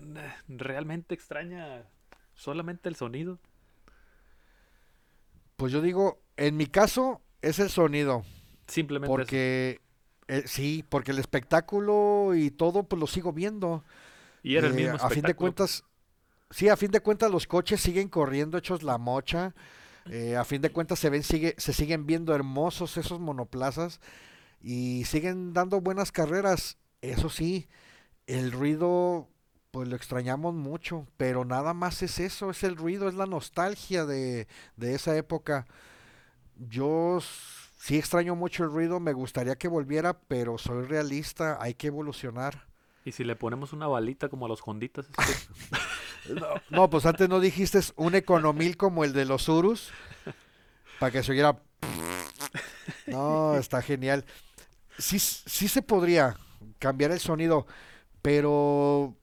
[0.00, 1.84] mm, realmente extraña
[2.34, 3.38] solamente el sonido.
[5.56, 8.24] Pues yo digo, en mi caso es el sonido.
[8.66, 9.10] Simplemente.
[9.10, 9.80] Porque
[10.28, 13.84] eh, sí, porque el espectáculo y todo, pues lo sigo viendo.
[14.42, 15.12] Y era el mismo espectáculo.
[15.12, 15.84] A fin de cuentas,
[16.50, 19.54] sí, a fin de cuentas los coches siguen corriendo hechos la mocha.
[20.10, 24.00] Eh, a fin de cuentas se ven, sigue, se siguen viendo hermosos esos monoplazas
[24.60, 26.78] y siguen dando buenas carreras.
[27.00, 27.68] Eso sí,
[28.26, 29.28] el ruido,
[29.70, 34.04] pues lo extrañamos mucho, pero nada más es eso, es el ruido, es la nostalgia
[34.06, 35.66] de, de esa época.
[36.56, 37.20] Yo
[37.82, 42.68] Sí extraño mucho el ruido, me gustaría que volviera, pero soy realista, hay que evolucionar.
[43.04, 45.08] ¿Y si le ponemos una balita como a los Honditas?
[46.70, 49.90] no, pues antes no dijiste un economil como el de los Urus,
[50.98, 51.60] para que se oyera...
[53.06, 54.24] No, está genial.
[54.98, 56.36] Sí, sí se podría
[56.78, 57.66] cambiar el sonido,
[58.22, 59.16] pero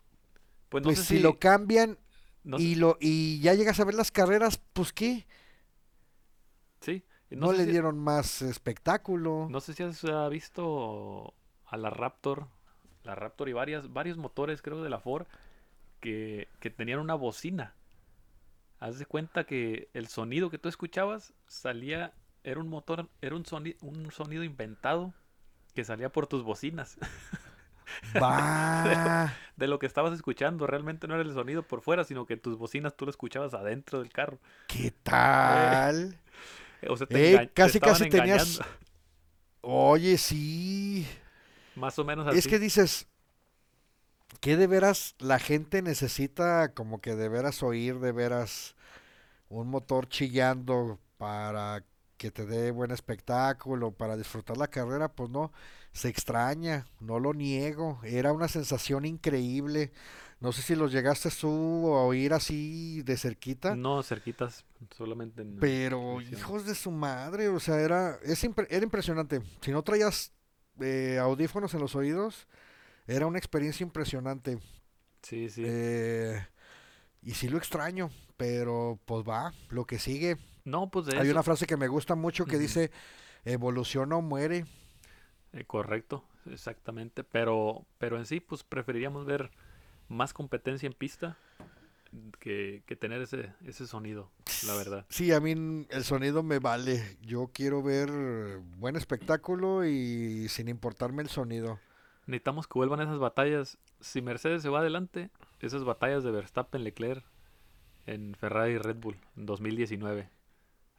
[0.70, 1.20] pues, pues si...
[1.20, 1.98] lo cambian
[2.44, 5.26] y, lo, y ya llegas a ver las carreras, pues qué.
[6.82, 9.48] Sí, no, le dieron más espectáculo.
[9.50, 11.34] No sé si has visto
[11.66, 12.48] a la Raptor,
[13.04, 15.26] la Raptor y varias, varios motores creo de la Ford
[16.00, 17.74] que, que tenían una bocina.
[18.80, 23.46] Haz de cuenta que el sonido que tú escuchabas salía, era un motor, era un,
[23.46, 25.14] sonido, un sonido inventado
[25.74, 26.98] que salía por tus bocinas.
[28.22, 29.34] Va.
[29.56, 32.58] De, lo que estabas escuchando, realmente no era el sonido por fuera, sino que tus
[32.58, 34.40] bocinas tú lo escuchabas adentro del carro.
[34.68, 36.16] ¿Qué tal?
[36.88, 38.62] O sea, te casi casi tenías.
[39.62, 41.06] Oye, sí.
[41.76, 42.38] Más o menos así.
[42.38, 43.08] Es que dices,
[44.40, 48.76] que de veras la gente necesita como que de veras oír de veras
[49.50, 51.84] un motor chillando para
[52.18, 55.52] que te dé buen espectáculo, para disfrutar la carrera, pues no,
[55.94, 59.92] se extraña, no lo niego, era una sensación increíble.
[60.42, 63.76] No sé si los llegaste tú a oír así de cerquita.
[63.76, 64.66] No, cerquitas,
[64.96, 65.46] solamente.
[65.60, 69.42] Pero hijos de su madre, o sea, era, es era impresionante.
[69.62, 70.32] Si no traías
[70.82, 72.48] eh, audífonos en los oídos,
[73.08, 74.60] era una experiencia impresionante.
[75.22, 75.64] Sí, sí.
[75.66, 76.46] Eh,
[77.22, 80.38] y sí lo extraño, pero pues va, lo que sigue.
[80.66, 82.92] No, pues Hay una frase que me gusta mucho que dice,
[83.46, 84.66] evoluciona o muere.
[85.54, 87.24] Eh, correcto, exactamente.
[87.24, 89.52] Pero, pero en sí, pues preferiríamos ver
[90.08, 91.38] más competencia en pista
[92.40, 94.32] que, tener ese, ese sonido,
[94.66, 95.06] la verdad.
[95.10, 97.18] Sí, a mí el sonido me vale.
[97.22, 98.10] Yo quiero ver
[98.78, 101.80] buen espectáculo y sin importarme el sonido.
[102.26, 103.78] Necesitamos que vuelvan esas batallas.
[104.00, 105.30] Si Mercedes se va adelante,
[105.60, 107.26] esas batallas de Verstappen, Leclerc
[108.06, 110.30] en Ferrari y Red Bull en 2019.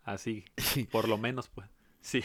[0.04, 0.44] Así,
[0.90, 1.68] por lo menos, pues.
[2.00, 2.22] Sí,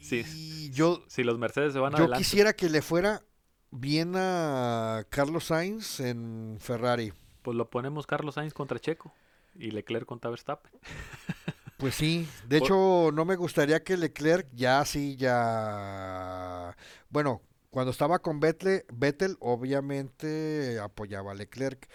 [0.00, 0.70] sí.
[0.72, 2.22] yo, si los Mercedes se van yo adelante.
[2.22, 3.22] Yo quisiera que le fuera
[3.70, 7.12] bien a Carlos Sainz en Ferrari.
[7.44, 9.12] Pues lo ponemos Carlos Sainz contra Checo
[9.54, 10.72] y Leclerc contra Verstappen.
[11.76, 16.74] Pues sí, de hecho no me gustaría que Leclerc ya sí, ya...
[17.10, 21.86] Bueno, cuando estaba con Vettel, Vettel obviamente apoyaba a Leclerc,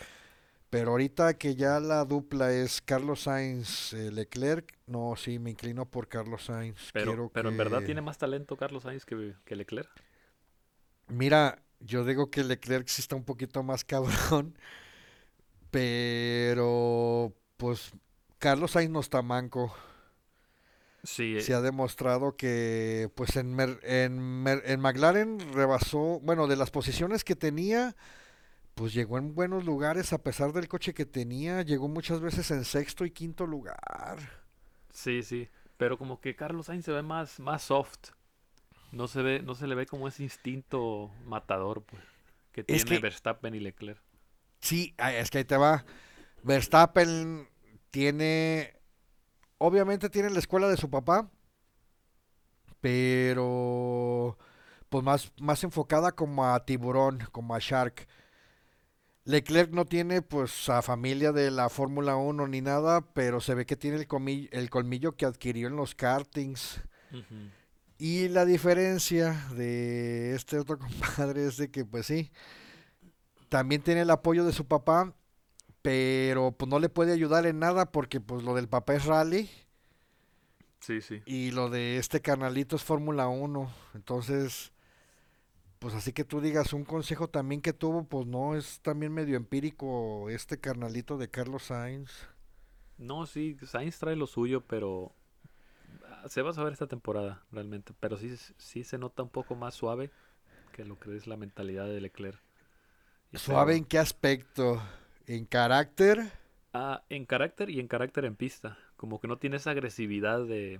[0.69, 5.85] pero ahorita que ya la dupla es Carlos Sainz eh, Leclerc, no, sí, me inclino
[5.85, 6.91] por Carlos Sainz.
[6.91, 9.89] Pero, pero en verdad tiene más talento Carlos Sainz que, que Leclerc.
[11.07, 14.55] Mira, yo digo que Leclerc sí está un poquito más cabrón,
[15.71, 17.91] pero pues
[18.37, 19.73] Carlos Sainz no está manco.
[21.03, 21.37] Sí.
[21.37, 21.41] Eh.
[21.41, 27.35] Se ha demostrado que pues en, en, en McLaren rebasó, bueno, de las posiciones que
[27.35, 27.95] tenía,
[28.75, 32.65] pues llegó en buenos lugares a pesar del coche que tenía, llegó muchas veces en
[32.65, 34.17] sexto y quinto lugar.
[34.91, 38.11] Sí, sí, pero como que Carlos Sainz se ve más, más soft.
[38.91, 42.01] No se ve, no se le ve como ese instinto matador, pues,
[42.51, 44.01] que tiene Verstappen y Leclerc.
[44.59, 45.85] Sí, es que ahí te va.
[46.43, 47.47] Verstappen
[47.91, 48.73] tiene,
[49.57, 51.29] obviamente tiene la escuela de su papá,
[52.81, 54.37] pero
[54.89, 58.07] pues más, más enfocada como a tiburón, como a shark.
[59.25, 63.65] Leclerc no tiene pues a familia de la Fórmula 1 ni nada, pero se ve
[63.65, 66.81] que tiene el colmillo, el colmillo que adquirió en los kartings.
[67.97, 72.31] Y la diferencia de este otro compadre es de que, pues sí,
[73.49, 75.13] también tiene el apoyo de su papá,
[75.81, 79.49] pero pues no le puede ayudar en nada porque pues lo del papá es rally.
[80.79, 81.21] Sí, sí.
[81.25, 83.69] Y lo de este canalito es Fórmula 1.
[83.95, 84.71] Entonces,
[85.79, 89.35] pues así que tú digas un consejo también que tuvo, pues no, es también medio
[89.35, 92.11] empírico este carnalito de Carlos Sainz.
[92.97, 95.13] No, sí, Sainz trae lo suyo, pero
[96.27, 99.73] se va a saber esta temporada realmente, pero sí, sí se nota un poco más
[99.73, 100.11] suave
[100.73, 102.41] que lo que es la mentalidad de Leclerc.
[103.33, 104.81] ¿Suave en qué aspecto?
[105.27, 106.31] ¿En carácter?
[106.73, 108.77] Ah, en carácter y en carácter en pista.
[108.97, 110.79] Como que no tiene esa agresividad de,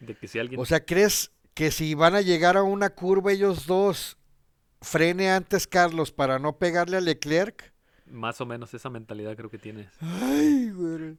[0.00, 0.60] de que si alguien...
[0.60, 4.18] O sea, ¿crees que si van a llegar a una curva ellos dos,
[4.80, 7.72] frene antes Carlos para no pegarle a Leclerc?
[8.06, 9.92] Más o menos esa mentalidad creo que tienes.
[10.00, 11.16] Ay, güey.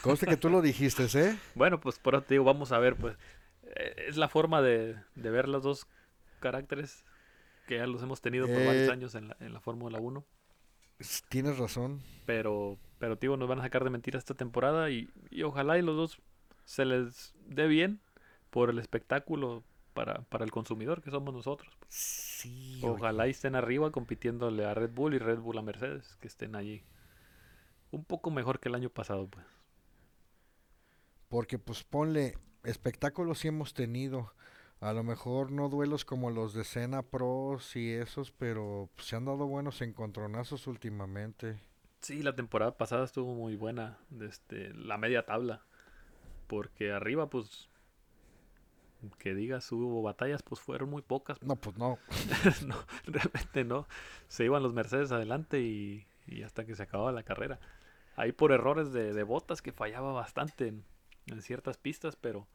[0.00, 1.36] Conste que tú lo dijiste, ¿eh?
[1.54, 3.16] Bueno, pues por eso te digo, vamos a ver, pues.
[3.74, 5.86] Eh, es la forma de, ver los dos
[6.38, 7.04] caracteres
[7.70, 10.24] que ya los hemos tenido por varios eh, años en la, en la Fórmula 1.
[11.28, 12.02] Tienes razón.
[12.26, 15.82] Pero, pero tío, nos van a sacar de mentira esta temporada y, y ojalá y
[15.82, 16.20] los dos
[16.64, 18.00] se les dé bien
[18.50, 19.62] por el espectáculo
[19.94, 21.72] para, para el consumidor que somos nosotros.
[21.86, 26.56] Sí, Ojalá estén arriba compitiéndole a Red Bull y Red Bull a Mercedes, que estén
[26.56, 26.82] allí.
[27.92, 29.46] Un poco mejor que el año pasado, pues.
[31.28, 34.32] Porque pues ponle, espectáculos sí hemos tenido.
[34.80, 39.26] A lo mejor no duelos como los de Cena Pros y esos, pero se han
[39.26, 41.58] dado buenos encontronazos últimamente.
[42.00, 45.62] Sí, la temporada pasada estuvo muy buena, desde la media tabla.
[46.46, 47.68] Porque arriba, pues,
[49.18, 51.40] que digas hubo batallas, pues fueron muy pocas.
[51.42, 51.98] No, pues no.
[52.66, 53.86] no, realmente no.
[54.28, 56.06] Se iban los Mercedes adelante y,
[56.44, 57.60] hasta que se acababa la carrera.
[58.16, 62.46] Ahí por errores de, botas que fallaba bastante en, ciertas pistas, pero...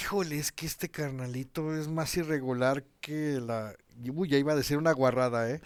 [0.00, 3.74] Híjole, es que este carnalito es más irregular que la...
[4.12, 5.60] Uy, ya iba a decir una guarrada, ¿eh?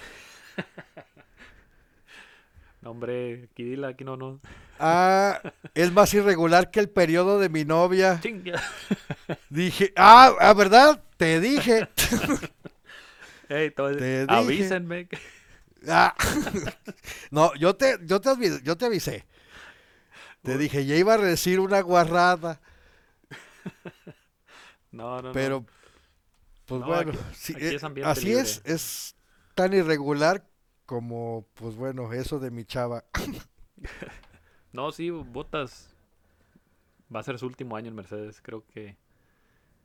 [2.83, 4.41] No, hombre, aquí dile, aquí no, no.
[4.79, 5.43] Ah,
[5.75, 8.19] es más irregular que el periodo de mi novia.
[9.51, 11.03] Dije, ah, ah, ¿verdad?
[11.17, 11.89] Te dije.
[13.53, 15.09] Hey, te avísenme.
[15.89, 16.15] Ah,
[17.33, 18.31] no, yo te, yo te,
[18.63, 19.25] yo te avisé.
[20.43, 22.61] Te dije, ya iba a decir una guarrada.
[24.93, 25.65] No, no, Pero,
[26.67, 29.15] pues bueno, eh, así es, es
[29.55, 30.45] tan irregular
[30.85, 33.05] como, pues bueno, eso de mi chava.
[34.73, 35.95] no, sí, Botas
[37.15, 38.41] va a ser su último año en Mercedes.
[38.43, 38.97] Creo que,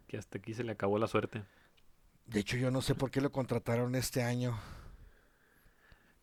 [0.07, 1.43] que hasta aquí se le acabó la suerte.
[2.26, 4.57] De hecho, yo no sé por qué lo contrataron este año.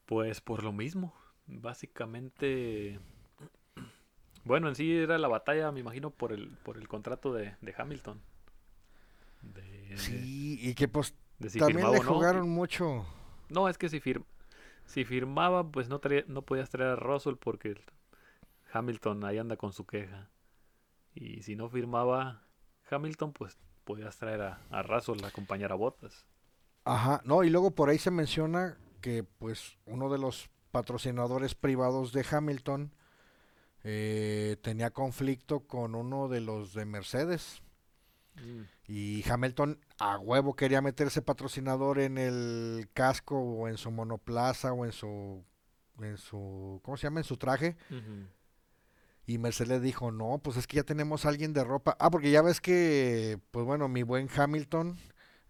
[0.07, 1.15] Pues por lo mismo.
[1.47, 2.99] Básicamente.
[4.45, 8.21] Bueno, en sí era la batalla, me imagino, por el, por el contrato de, Hamilton.
[9.97, 11.15] sí, y que pues
[11.59, 13.07] también le jugaron mucho.
[13.49, 14.01] No, es que si,
[14.87, 17.77] si firmaba, pues no, no podías traer a Russell porque
[18.73, 20.31] Hamilton ahí anda con su queja.
[21.15, 22.43] Y si no firmaba
[22.91, 26.27] Hamilton, pues podías traer a, a Russell a acompañar a Bottas.
[26.85, 32.13] Ajá, no, y luego por ahí se menciona que pues uno de los patrocinadores privados
[32.13, 32.93] de Hamilton
[33.85, 37.63] eh, tenía conflicto con uno de los de Mercedes.
[38.37, 38.63] Mm.
[38.89, 44.85] Y Hamilton a huevo quería meterse patrocinador en el casco o en su monoplaza o
[44.85, 45.45] en su
[46.01, 47.21] en su ¿cómo se llama?
[47.21, 47.77] en su traje.
[49.25, 51.97] Y Mercedes dijo, no, pues es que ya tenemos a alguien de ropa.
[52.01, 54.99] Ah, porque ya ves que, pues bueno, mi buen Hamilton,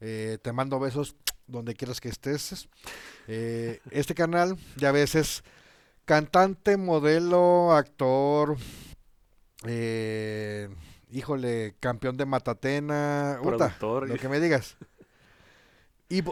[0.01, 1.17] eh, te mando besos
[1.47, 2.69] donde quieras que estés.
[3.29, 5.43] Eh, este canal, ya ves, es
[6.05, 8.57] cantante, modelo, actor,
[9.65, 10.69] eh,
[11.11, 14.77] híjole, campeón de Matatena, lo que me digas.
[16.09, 16.23] Y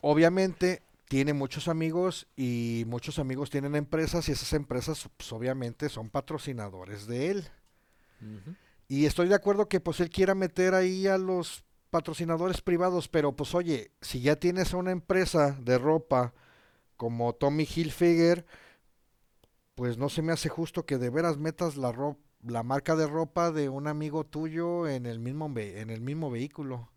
[0.00, 6.10] obviamente tiene muchos amigos y muchos amigos tienen empresas y esas empresas pues, obviamente son
[6.10, 7.48] patrocinadores de él.
[8.88, 13.32] Y estoy de acuerdo que pues él quiera meter ahí a los patrocinadores privados, pero
[13.32, 16.34] pues oye, si ya tienes una empresa de ropa
[16.96, 18.44] como Tommy Hilfiger,
[19.78, 21.94] pues no se me hace justo que de veras metas la
[22.42, 26.90] la marca de ropa de un amigo tuyo en el mismo en el mismo vehículo.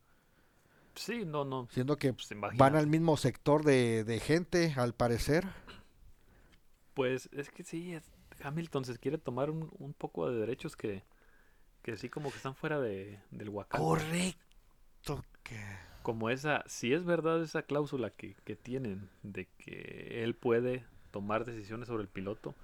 [0.96, 1.68] Sí, no, no.
[1.70, 2.28] Siendo que pues,
[2.58, 5.46] van al mismo sector de, gente, al parecer.
[6.96, 7.96] Pues es que sí,
[8.44, 11.04] Hamilton se quiere tomar un, poco de derechos que,
[11.84, 13.80] que sí como que están fuera de, del huacán.
[13.80, 15.24] Correcto.
[16.02, 21.46] Como esa, si es verdad esa cláusula que, que tienen de que él puede tomar
[21.46, 22.56] decisiones sobre el piloto,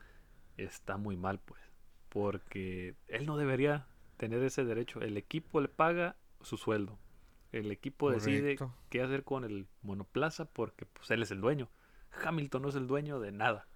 [0.57, 1.61] está muy mal pues.
[2.09, 3.87] Porque él no debería
[4.17, 5.01] tener ese derecho.
[5.01, 6.99] El equipo le paga su sueldo
[7.51, 8.57] el equipo decide
[8.89, 11.69] qué hacer con el monoplaza porque pues él es el dueño.
[12.23, 13.67] Hamilton no es el dueño de nada.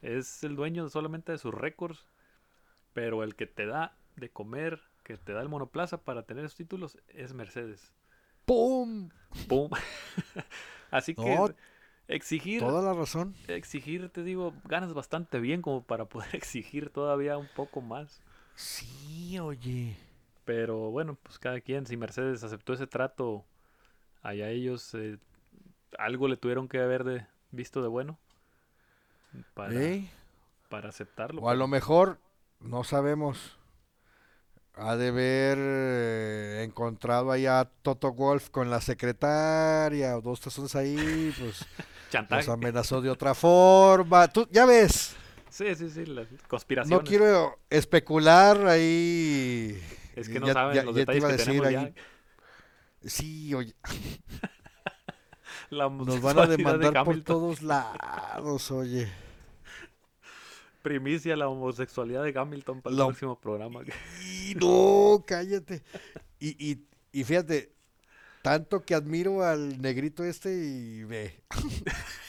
[0.00, 2.08] Es el dueño solamente de sus récords.
[2.92, 6.56] Pero el que te da de comer, que te da el monoplaza para tener esos
[6.56, 7.94] títulos, es Mercedes.
[8.44, 9.10] ¡Pum!
[9.48, 9.70] ¡Pum!
[10.90, 11.54] Así que
[12.08, 12.60] exigir.
[12.60, 13.34] Toda la razón.
[13.48, 18.22] Exigir, te digo, ganas bastante bien como para poder exigir todavía un poco más.
[18.54, 19.96] Sí, oye.
[20.44, 23.44] Pero bueno, pues cada quien, si Mercedes aceptó ese trato,
[24.22, 25.18] allá ellos eh,
[25.98, 28.18] algo le tuvieron que haber de, visto de bueno
[29.54, 29.74] para,
[30.68, 31.42] para aceptarlo.
[31.42, 32.18] O a lo mejor,
[32.60, 33.58] no sabemos,
[34.74, 41.32] ha de haber eh, encontrado allá Toto Wolf con la secretaria o dos personas ahí,
[41.38, 41.66] pues
[42.30, 44.28] los amenazó de otra forma.
[44.28, 45.16] Tú, ya ves.
[45.50, 46.98] Sí, sí, sí, la conspiración.
[46.98, 49.78] No quiero especular ahí
[50.16, 51.92] es que no saben los detalles que tenemos ya.
[53.02, 53.74] Sí, oye.
[55.70, 59.10] Nos van a demandar por todos lados, oye.
[60.82, 63.80] Primicia la homosexualidad de Hamilton para el próximo programa.
[64.60, 65.82] no, cállate.
[66.38, 67.72] Y, y, y fíjate,
[68.42, 71.42] tanto que admiro al negrito este y ve.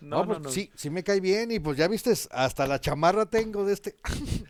[0.00, 3.26] No, pues, no, sí, sí me cae bien y pues ya viste, hasta la chamarra
[3.26, 3.96] tengo de este.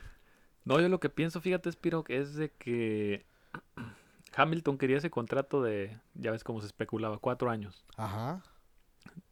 [0.63, 3.25] No, yo lo que pienso, fíjate, Spiro, es de que
[4.37, 7.85] Hamilton quería ese contrato de, ya ves cómo se especulaba, cuatro años.
[7.97, 8.43] Ajá.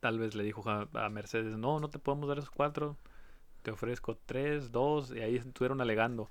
[0.01, 2.97] Tal vez le dijo a Mercedes, no, no te podemos dar esos cuatro,
[3.63, 6.31] te ofrezco tres, dos, y ahí estuvieron alegando.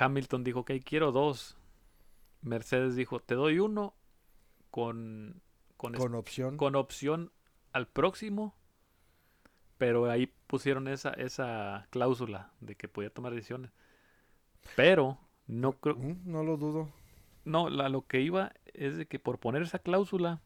[0.00, 1.56] Hamilton dijo, ok, quiero dos.
[2.42, 3.94] Mercedes dijo, te doy uno
[4.70, 5.42] con,
[5.76, 6.56] con, con opción.
[6.56, 7.32] Con opción
[7.72, 8.54] al próximo
[9.80, 13.70] pero ahí pusieron esa, esa cláusula de que podía tomar decisiones.
[14.76, 15.96] Pero no creo...
[16.26, 16.92] No lo dudo.
[17.46, 20.42] No, la, lo que iba es de que por poner esa cláusula,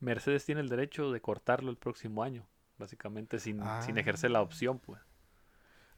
[0.00, 2.44] Mercedes tiene el derecho de cortarlo el próximo año,
[2.76, 4.42] básicamente sin, sin ejercer la ah.
[4.42, 5.00] opción, pues.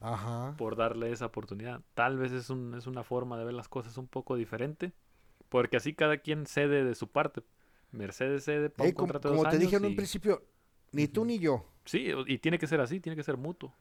[0.00, 0.54] Ajá.
[0.56, 1.80] Por darle esa oportunidad.
[1.94, 4.92] Tal vez es, un, es una forma de ver las cosas un poco diferente,
[5.48, 7.42] porque así cada quien cede de su parte.
[7.92, 10.42] Mercedes cede para un contrato como, de dos te dije en un principio,
[10.92, 11.64] ni tú ni yo.
[11.84, 13.72] Sí, y tiene que ser así, tiene que ser mutuo.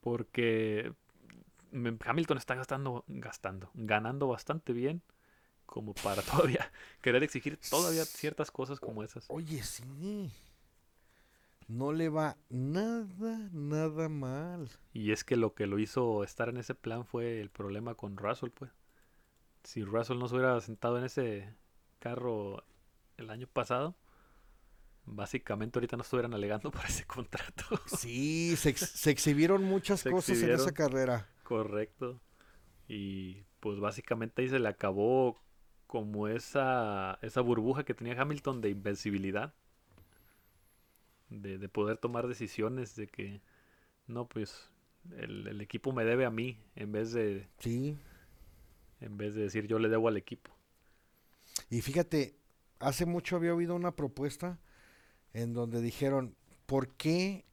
[0.00, 0.92] Porque
[1.72, 5.02] Hamilton está gastando, gastando, ganando bastante bien
[5.66, 6.72] como para todavía
[7.02, 9.24] querer exigir todavía ciertas cosas como esas.
[9.28, 9.82] Oye, sí.
[11.68, 14.70] No le va nada, nada mal.
[14.92, 18.16] Y es que lo que lo hizo estar en ese plan fue el problema con
[18.16, 18.70] Russell, pues.
[19.64, 21.54] Si Russell no se hubiera sentado en ese
[21.98, 22.62] carro
[23.16, 23.96] el año pasado,
[25.06, 27.80] básicamente ahorita no estuvieran alegando por ese contrato.
[27.86, 31.28] Sí, se, exhibieron muchas cosas en esa carrera.
[31.42, 32.20] Correcto.
[32.88, 35.42] Y pues básicamente ahí se le acabó
[35.86, 39.54] como esa, esa burbuja que tenía Hamilton de invencibilidad.
[41.28, 43.40] De, poder tomar decisiones de que
[44.06, 44.70] no, pues
[45.18, 47.48] el, el, equipo me debe a mí en vez de...
[47.58, 47.98] Sí.
[49.00, 50.52] En vez de decir yo le debo al equipo.
[51.68, 52.36] Y fíjate,
[52.78, 54.58] hace mucho había oído una propuesta
[55.32, 57.44] en donde dijeron, ¿por qué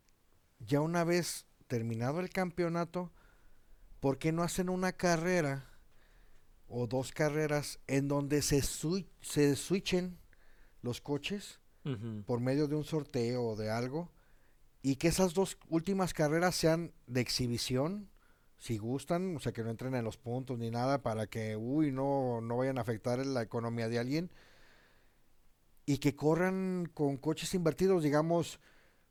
[0.60, 3.12] ya una vez terminado el campeonato,
[4.00, 5.70] ¿por qué no hacen una carrera
[6.68, 10.18] o dos carreras en donde se, se switchen
[10.82, 11.60] los coches
[12.26, 14.10] por medio de un sorteo o de algo
[14.82, 18.10] y que esas dos últimas carreras sean de exhibición,
[18.58, 21.92] si gustan, o sea, que no entren en los puntos ni nada para que, uy,
[21.92, 24.30] no, no vayan a afectar la economía de alguien.
[25.86, 28.60] Y que corran con coches invertidos, digamos,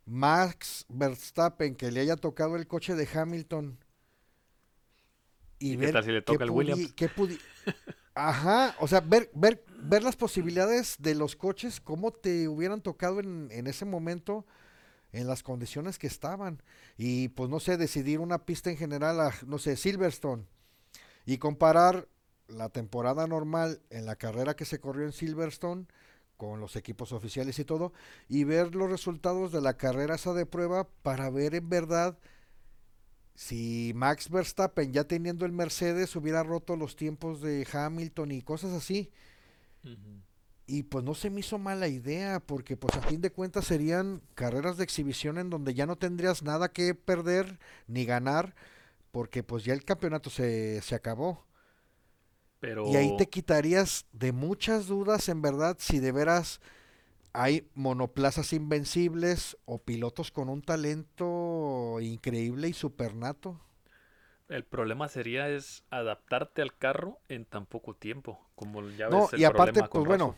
[0.04, 3.78] Max Verstappen, que le haya tocado el coche de Hamilton.
[5.58, 6.94] Y, ver qué tal si le toca el Williams?
[8.14, 13.20] Ajá, o sea, ver, ver, ver las posibilidades de los coches, cómo te hubieran tocado
[13.20, 14.44] en, en ese momento
[15.12, 16.62] en las condiciones que estaban.
[16.98, 20.46] Y pues no sé, decidir una pista en general a, no sé, Silverstone
[21.26, 22.08] y comparar
[22.48, 25.86] la temporada normal en la carrera que se corrió en Silverstone
[26.36, 27.92] con los equipos oficiales y todo,
[28.28, 32.18] y ver los resultados de la carrera esa de prueba para ver en verdad
[33.34, 38.72] si Max Verstappen ya teniendo el Mercedes hubiera roto los tiempos de Hamilton y cosas
[38.72, 39.10] así.
[40.66, 44.22] Y pues no se me hizo mala idea, porque pues a fin de cuentas serían
[44.34, 47.58] carreras de exhibición en donde ya no tendrías nada que perder
[47.88, 48.54] ni ganar,
[49.10, 51.44] porque pues ya el campeonato se, se acabó.
[52.60, 52.86] Pero...
[52.86, 56.60] Y ahí te quitarías de muchas dudas en verdad si de veras
[57.32, 63.60] hay monoplazas invencibles o pilotos con un talento increíble y supernato.
[64.48, 69.38] El problema sería es adaptarte al carro en tan poco tiempo, como ya ves no,
[69.38, 70.36] y aparte, pues bueno,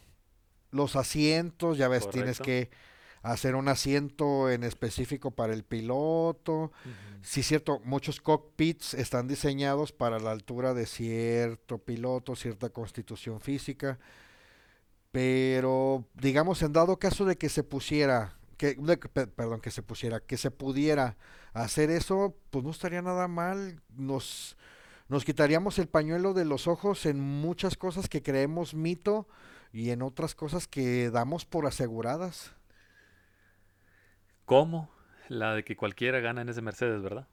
[0.71, 2.71] los asientos, ya ves, tienes que
[3.23, 6.71] hacer un asiento en específico para el piloto.
[7.23, 13.99] Sí, cierto, muchos cockpits están diseñados para la altura de cierto piloto, cierta constitución física.
[15.15, 18.75] Pero, digamos, en dado caso de que se pusiera, que,
[19.37, 21.17] perdón, que se pusiera, que se pudiera
[21.53, 23.81] hacer eso, pues no estaría nada mal.
[23.97, 24.57] Nos,
[25.07, 29.29] nos quitaríamos el pañuelo de los ojos en muchas cosas que creemos mito
[29.73, 32.53] y en otras cosas que damos por aseguradas.
[34.47, 34.91] ¿Cómo?
[35.29, 37.29] La de que cualquiera gana en ese Mercedes, ¿verdad?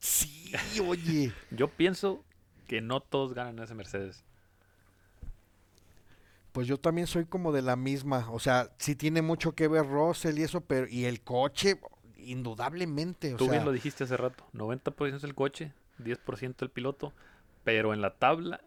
[0.00, 0.52] Sí,
[0.84, 1.32] oye.
[1.52, 2.24] Yo pienso
[2.66, 4.24] que no todos ganan en ese Mercedes.
[6.52, 8.30] Pues yo también soy como de la misma.
[8.30, 10.86] O sea, sí tiene mucho que ver Russell y eso, pero.
[10.88, 11.80] Y el coche,
[12.18, 13.34] indudablemente.
[13.34, 14.46] Tú bien lo dijiste hace rato.
[14.52, 17.12] 90% es el coche, 10% el piloto.
[17.64, 18.60] Pero en la tabla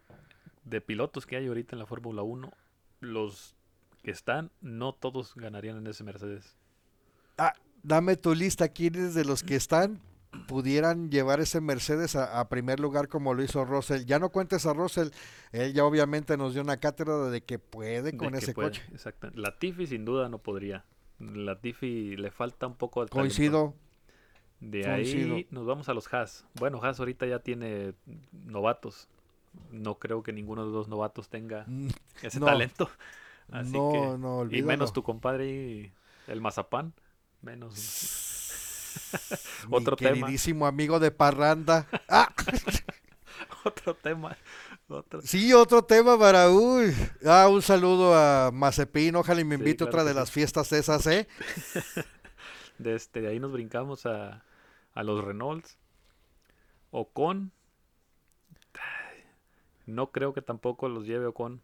[0.64, 2.52] de pilotos que hay ahorita en la Fórmula 1,
[3.02, 3.56] los
[4.04, 6.56] que están, no todos ganarían en ese Mercedes.
[7.38, 10.00] Ah, dame tu lista, ¿quiénes de los que están
[10.48, 14.06] pudieran llevar ese Mercedes a, primer lugar como lo hizo Russell?
[14.06, 15.10] Ya no cuentes a Russell,
[15.52, 18.84] él ya obviamente nos dio una cátedra de que puede con ese coche.
[18.92, 19.30] Exacto.
[19.34, 20.86] Latifi sin duda no podría.
[21.20, 23.74] Latifi le falta un poco de Coincido.
[24.60, 26.46] De ahí nos vamos a los Haas.
[26.56, 27.94] Bueno, Haas ahorita ya tiene
[28.32, 29.08] novatos
[29.72, 31.90] no creo que ninguno de los dos novatos tenga mm,
[32.22, 32.90] ese talento.
[33.52, 35.94] Así que, no, Y menos tu compadre,
[36.28, 36.94] el Mazapán.
[37.42, 38.24] Menos.
[39.70, 41.88] otro queridísimo amigo de Parranda.
[42.10, 42.34] ¡Ah!
[43.64, 44.38] otro tema.
[45.24, 46.50] Sí, otro tema para.
[46.50, 46.93] Uy.
[47.26, 49.16] Ah, un saludo a Mazepin.
[49.16, 51.28] Ojalá y me invite otra de las fiestas esas, ¿eh?
[52.78, 54.43] de, este, de ahí nos brincamos a,
[54.93, 55.78] a los Renaults.
[57.14, 57.52] con
[59.86, 61.62] no creo que tampoco los lleve Ocon.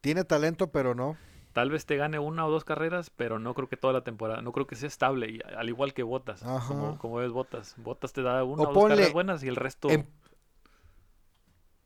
[0.00, 1.16] Tiene talento, pero no.
[1.52, 4.40] Tal vez te gane una o dos carreras, pero no creo que toda la temporada.
[4.40, 6.42] No creo que sea estable, al igual que Botas.
[6.68, 7.74] Como, como ves Botas.
[7.78, 9.88] Botas te da una o, dos carreras buenas y el resto.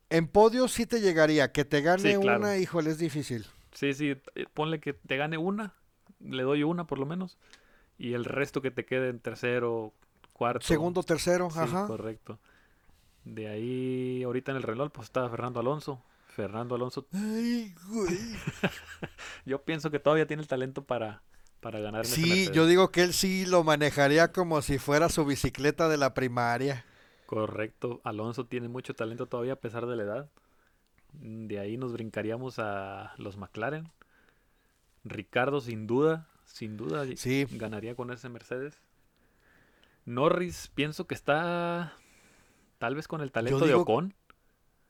[0.09, 1.51] En, podio sí te llegaría.
[1.51, 3.47] Que te gane una, híjole, es difícil.
[3.71, 4.15] Sí, sí.
[4.35, 5.73] Eh, ponle que te gane una.
[6.19, 7.39] Le doy una por lo menos.
[7.97, 9.93] Y el resto que te quede en tercero,
[10.33, 10.65] cuarto.
[10.65, 12.39] Segundo, tercero, sí, Correcto.
[13.23, 16.03] De ahí, ahorita en el reloj, pues estaba Fernando Alonso.
[16.35, 17.07] Fernando Alonso.
[17.13, 18.17] Ay, güey.
[19.45, 21.23] yo pienso que todavía tiene el talento para,
[21.61, 22.05] para ganar.
[22.05, 26.13] sí, yo digo que él sí lo manejaría como si fuera su bicicleta de la
[26.13, 26.85] primaria.
[27.25, 28.01] Correcto.
[28.03, 30.29] Alonso tiene mucho talento todavía a pesar de la edad.
[31.13, 33.89] De ahí nos brincaríamos a los McLaren.
[35.05, 37.47] Ricardo, sin duda, sin duda, sí.
[37.51, 38.81] ganaría con ese Mercedes.
[40.03, 41.93] Norris, pienso que está
[42.77, 44.13] Tal vez con el talento de Ocon.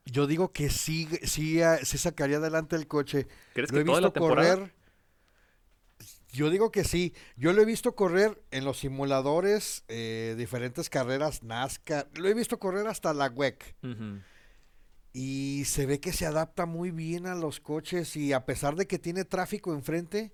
[0.06, 3.27] Yo digo que sí, sí, ah, sí sacaría adelante el coche.
[3.53, 4.73] ¿Crees lo que he visto correr.
[6.32, 7.14] Yo digo que sí.
[7.38, 12.10] Yo lo he visto correr en los simuladores, eh, diferentes carreras NASCAR.
[12.15, 13.76] Lo he visto correr hasta la WEC.
[15.14, 18.86] Y se ve que se adapta muy bien a los coches y a pesar de
[18.86, 20.34] que tiene tráfico enfrente,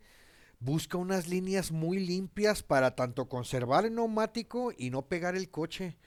[0.59, 5.97] busca unas líneas muy limpias para tanto conservar el neumático y no pegar el coche.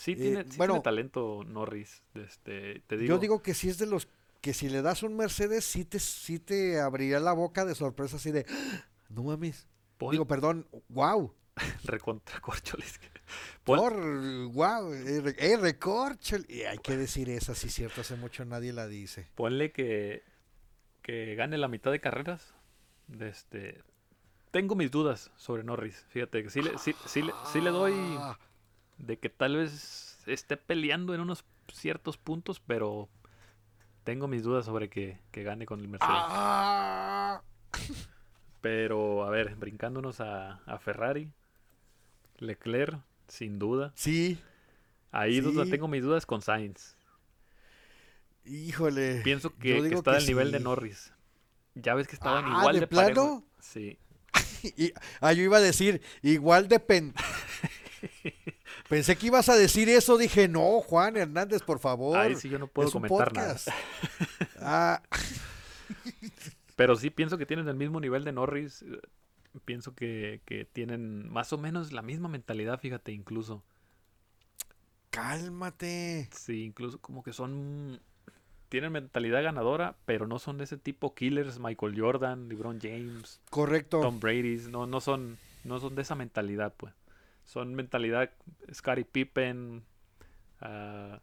[0.00, 2.02] Sí, tiene, bueno, talento Norris.
[2.14, 3.14] Este, te digo.
[3.14, 4.08] Yo digo que sí es de los
[4.40, 8.16] que si le das un Mercedes, sí te, sí te abriría la boca de sorpresa
[8.16, 8.84] así de, ¡Ah!
[9.10, 9.68] no mames.
[10.10, 11.34] Digo, perdón, wow.
[11.84, 12.98] recontra Corcholis.
[13.64, 13.94] Por,
[14.46, 15.34] wow, eh,
[16.48, 19.28] Y hay que decir esa, sí, cierto, hace mucho nadie la dice.
[19.34, 20.22] Ponle que,
[21.02, 22.54] que gane la mitad de carreras.
[23.20, 23.82] este,
[24.50, 26.06] tengo mis dudas sobre Norris.
[26.08, 28.38] Fíjate que sí le, sí, sí le doy ah.
[29.00, 33.08] De que tal vez esté peleando en unos ciertos puntos, pero
[34.04, 36.14] tengo mis dudas sobre que, gane con el Mercedes.
[36.14, 37.42] Ah.
[38.60, 41.32] Pero, a ver, brincándonos a, Ferrari,
[42.38, 43.92] Leclerc, sin duda.
[43.94, 44.38] Sí.
[45.12, 45.40] Ahí
[45.70, 46.94] tengo mis dudas con Sainz.
[48.44, 49.22] Híjole.
[49.22, 51.12] Pienso que, está al nivel de Norris.
[51.74, 53.44] Ya ves que estaban ah, igual de, de plano.
[53.60, 53.98] Sí.
[54.76, 57.14] y, ah, yo iba a decir, igual de pen...
[58.90, 62.18] Pensé que ibas a decir eso, dije, no, Juan Hernández, por favor.
[62.18, 63.56] Ahí sí yo no puedo comentar nada.
[64.60, 65.00] ah.
[66.74, 68.84] Pero sí pienso que tienen el mismo nivel de Norris.
[69.64, 70.40] Pienso que,
[70.72, 73.62] tienen más o menos la misma mentalidad, fíjate, incluso.
[75.10, 76.28] Cálmate.
[76.32, 78.00] Sí, incluso como que son.
[78.70, 83.40] Tienen mentalidad ganadora, pero no son de ese tipo killers, Michael Jordan, LeBron James.
[83.50, 84.00] Correcto.
[84.00, 84.62] Tom Brady.
[84.68, 86.92] No, no son, no son de esa mentalidad, pues
[87.44, 88.30] son mentalidad
[88.72, 89.84] Scottie Pippen,
[90.62, 91.16] uh,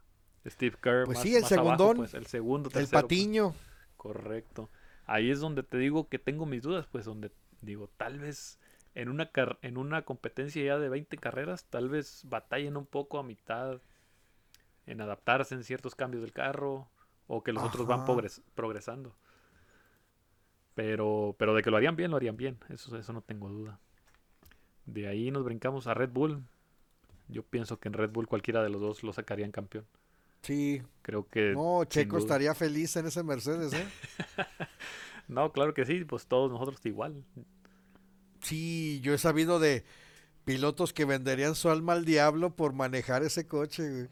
[0.49, 1.05] Steve Kerr.
[1.05, 2.89] Pues sí, el segundo pues, el segundo, el pues.
[2.89, 3.53] patiño.
[3.95, 4.69] correcto.
[5.05, 7.31] Ahí es donde te digo que tengo mis dudas, pues donde
[7.61, 8.59] digo, tal vez
[8.93, 9.29] en una,
[9.61, 13.81] en una competencia ya de 20 carreras, tal vez batallen un poco a mitad
[14.85, 16.89] en adaptarse en ciertos cambios del carro
[17.27, 18.05] o que los otros van
[18.55, 19.15] progresando.
[20.73, 23.79] Pero, pero de que lo harían bien, lo harían bien, eso, eso no tengo duda.
[24.87, 26.43] De ahí nos brincamos a Red Bull.
[27.27, 29.85] Yo pienso que en Red Bull cualquiera de los dos lo sacarían campeón.
[30.41, 30.81] Sí.
[31.01, 31.53] Creo que.
[31.53, 33.85] No, Checo estaría feliz en ese Mercedes, ¿eh?
[35.27, 37.23] no, claro que sí, pues todos nosotros igual.
[38.41, 39.83] Sí, yo he sabido de
[40.45, 44.09] pilotos que venderían su alma al diablo por manejar ese coche,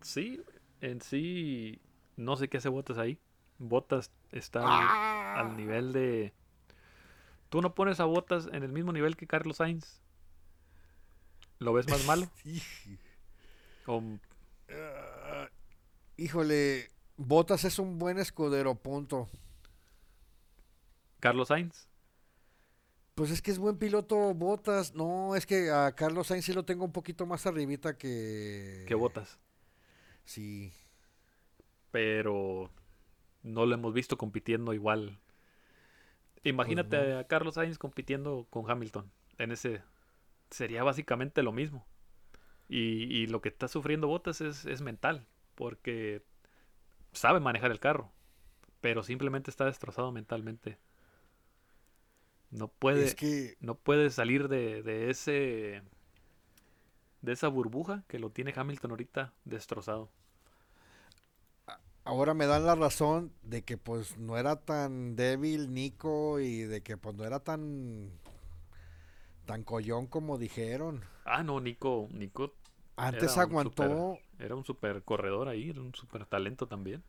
[0.00, 0.40] Sí,
[0.80, 1.80] en sí,
[2.16, 3.18] no sé qué hace Botas ahí.
[3.58, 5.54] Botas está al ¡Ah!
[5.56, 6.32] nivel de
[7.54, 10.00] ¿Tú no pones a Botas en el mismo nivel que Carlos Sainz?
[11.60, 12.26] ¿Lo ves más malo?
[14.68, 15.48] Ah,
[16.16, 19.28] híjole, Botas es un buen escudero, punto.
[21.20, 21.86] ¿Carlos Sainz?
[23.14, 24.96] Pues es que es buen piloto Botas.
[24.96, 28.84] No, es que a Carlos Sainz sí lo tengo un poquito más arribita que...
[28.88, 29.38] Que Botas.
[30.24, 30.72] Sí.
[31.92, 32.72] Pero
[33.44, 35.20] no lo hemos visto compitiendo igual
[36.44, 39.10] Imagínate pues a Carlos Sainz compitiendo con Hamilton.
[39.38, 39.82] En ese.
[40.50, 41.86] Sería básicamente lo mismo.
[42.68, 45.26] Y, lo que está sufriendo Bottas es, mental.
[45.54, 46.22] Porque
[47.12, 48.12] sabe manejar el carro.
[48.80, 50.78] Pero simplemente está destrozado mentalmente.
[52.50, 53.14] No puede.
[53.60, 55.82] No puede salir de, de ese.
[57.22, 60.10] De esa burbuja que lo tiene Hamilton ahorita destrozado
[62.04, 66.82] ahora me dan la razón de que pues no era tan débil Nico y de
[66.82, 68.10] que pues no era tan
[69.46, 71.04] tan collón como dijeron.
[71.24, 72.54] Ah, no, Nico, Nico
[72.96, 77.02] antes aguantó era un super corredor ahí, era un super talento también.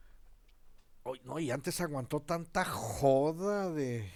[1.23, 4.09] no, y antes aguantó tanta joda de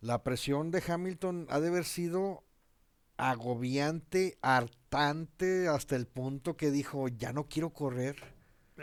[0.00, 2.44] la presión de Hamilton ha de haber sido
[3.16, 8.16] agobiante, hartante hasta el punto que dijo, "Ya no quiero correr."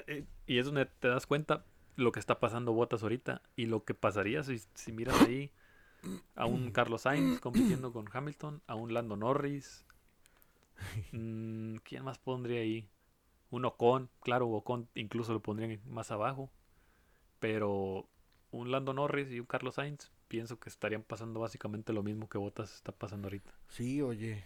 [0.07, 1.65] Eh, y es donde te das cuenta
[1.95, 5.51] lo que está pasando Botas ahorita y lo que pasaría si, si miras ahí
[6.35, 9.85] a un Carlos Sainz compitiendo con Hamilton, a un Lando Norris.
[11.11, 12.89] Mm, ¿Quién más pondría ahí?
[13.51, 16.51] Un Ocon, claro, Ocon incluso lo pondrían más abajo.
[17.39, 18.09] Pero
[18.51, 22.37] un Lando Norris y un Carlos Sainz, pienso que estarían pasando básicamente lo mismo que
[22.37, 23.53] Botas está pasando ahorita.
[23.69, 24.43] Sí, oye.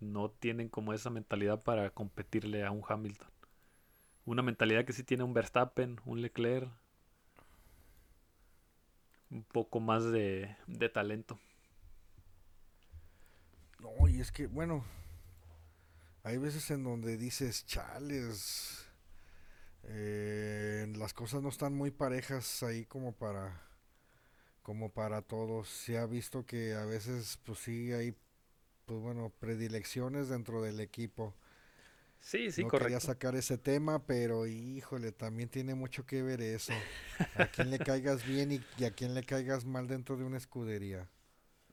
[0.00, 3.30] No tienen como esa mentalidad para competirle a un Hamilton
[4.24, 6.70] una mentalidad que sí tiene un Verstappen, un Leclerc.
[9.30, 10.56] Un poco más de,
[10.92, 11.38] talento.
[13.78, 14.84] No, y es que, bueno,
[16.24, 18.86] hay veces en donde dices, chales,
[19.84, 23.62] eh, las cosas no están muy parejas ahí como para,
[24.62, 25.68] como para todos.
[25.68, 28.16] Se ha visto que a veces, pues sí, hay,
[28.84, 31.34] pues bueno, predilecciones dentro del equipo.
[32.20, 32.86] Sí, sí, no correcto.
[32.86, 36.72] quería sacar ese tema, pero híjole, también tiene mucho que ver eso.
[37.34, 41.08] A quién le caigas bien y, a quién le caigas mal dentro de una escudería.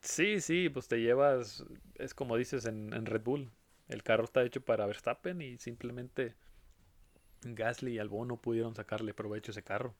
[0.02, 1.64] Sí, sí, pues te llevas,
[1.96, 3.50] es como dices en, Red Bull,
[3.88, 6.34] el carro está hecho para Verstappen y simplemente
[7.42, 9.94] Gasly y Albon no pudieron sacarle provecho a ese carro.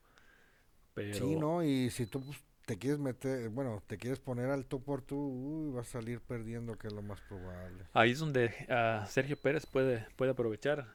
[0.95, 1.15] Pero...
[1.15, 1.63] Sí, ¿no?
[1.63, 2.39] Y si tú pues,
[2.69, 6.21] te quieres meter, bueno, te quieres poner al tú por tú, uy, vas a salir
[6.21, 7.87] perdiendo, que es lo más probable.
[7.95, 10.87] Ahí es donde uh, Sergio Pérez puede, puede aprovechar,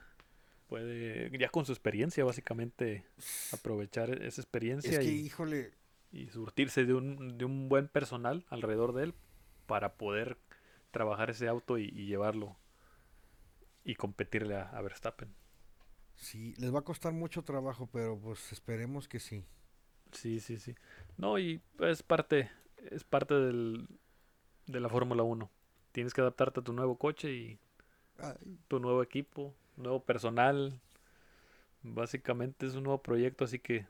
[0.68, 3.04] puede, ya con su experiencia, básicamente,
[3.50, 4.92] aprovechar esa experiencia.
[4.92, 5.72] Es que, y, híjole.
[6.12, 9.14] Y surtirse de un, de un buen personal alrededor de él
[9.66, 10.38] para poder
[10.92, 12.56] trabajar ese auto y, llevarlo
[13.82, 15.34] y competirle a, a Verstappen.
[16.14, 19.44] Sí, les va a costar mucho trabajo, pero pues esperemos que sí.
[20.14, 20.74] Sí, sí, sí.
[21.16, 22.50] No, y es parte,
[22.90, 23.88] es parte del,
[24.66, 25.50] de la Fórmula 1.
[25.92, 27.58] Tienes que adaptarte a tu nuevo coche y
[28.68, 30.80] tu nuevo equipo, nuevo personal.
[31.82, 33.86] Básicamente es un nuevo proyecto, así que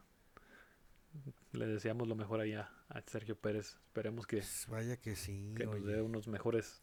[1.53, 3.79] le deseamos lo mejor allá a Sergio Pérez.
[3.87, 6.83] Esperemos que, pues vaya que sí, que nos dé unos mejores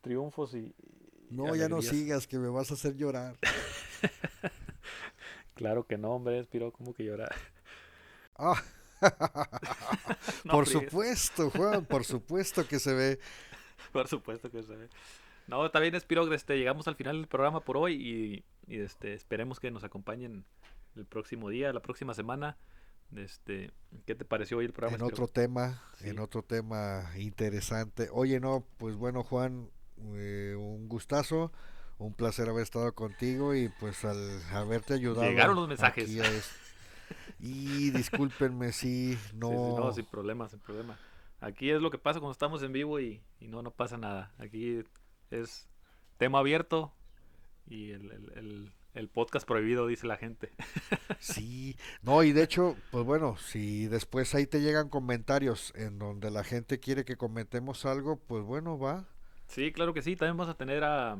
[0.00, 0.74] triunfos y...
[1.30, 3.36] No, ya no sigas, que me vas a hacer llorar.
[5.54, 7.34] claro que no, hombre, Espiro, como que llorar?
[10.50, 13.18] Por supuesto, Juan, por supuesto que se ve.
[13.92, 14.88] Por supuesto que se ve.
[15.46, 19.60] No, está bien, Espiro, este, llegamos al final del programa por hoy y, este, esperemos
[19.60, 20.44] que nos acompañen
[20.96, 22.56] el próximo día, la próxima semana.
[23.14, 23.70] Este,
[24.06, 24.96] ¿Qué te pareció hoy el programa?
[24.96, 28.08] En otro tema, en otro tema interesante.
[28.10, 29.68] Oye, no, pues bueno, Juan,
[30.14, 31.52] eh, un gustazo,
[31.98, 35.28] un placer haber estado contigo y pues al haberte ayudado.
[35.28, 36.10] Llegaron los mensajes.
[37.40, 39.78] Y discúlpenme si no...
[39.78, 40.98] no, sin problema, sin problema.
[41.40, 44.32] Aquí es lo que pasa cuando estamos en vivo y, no, no pasa nada.
[44.38, 44.82] Aquí
[45.30, 45.68] es
[46.16, 46.92] tema abierto
[47.68, 50.50] y el, el, podcast prohibido, dice la gente.
[51.20, 56.30] Sí, no, y de hecho, pues bueno, si después ahí te llegan comentarios en donde
[56.30, 59.06] la gente quiere que comentemos algo, pues bueno, va.
[59.46, 61.16] Sí, claro que sí, también vamos a tener a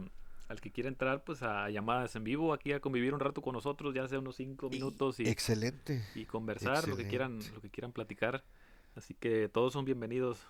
[0.49, 3.55] al que quiera entrar pues a llamadas en vivo aquí a convivir un rato con
[3.55, 6.05] nosotros ya sea unos cinco minutos y excelente.
[6.15, 8.45] y conversar lo que quieran lo que quieran platicar.
[8.95, 10.47] Así que todos son bienvenidos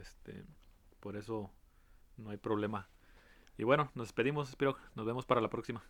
[0.00, 0.44] este
[1.00, 1.50] por eso
[2.16, 2.88] no hay problema.
[3.56, 5.82] Y bueno nos despedimos espero nos vemos para la próxima.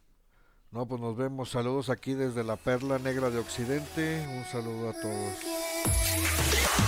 [0.70, 1.48] No pues nos vemos.
[1.48, 4.26] Saludos aquí desde la perla negra de occidente.
[4.36, 6.88] Un saludo a todos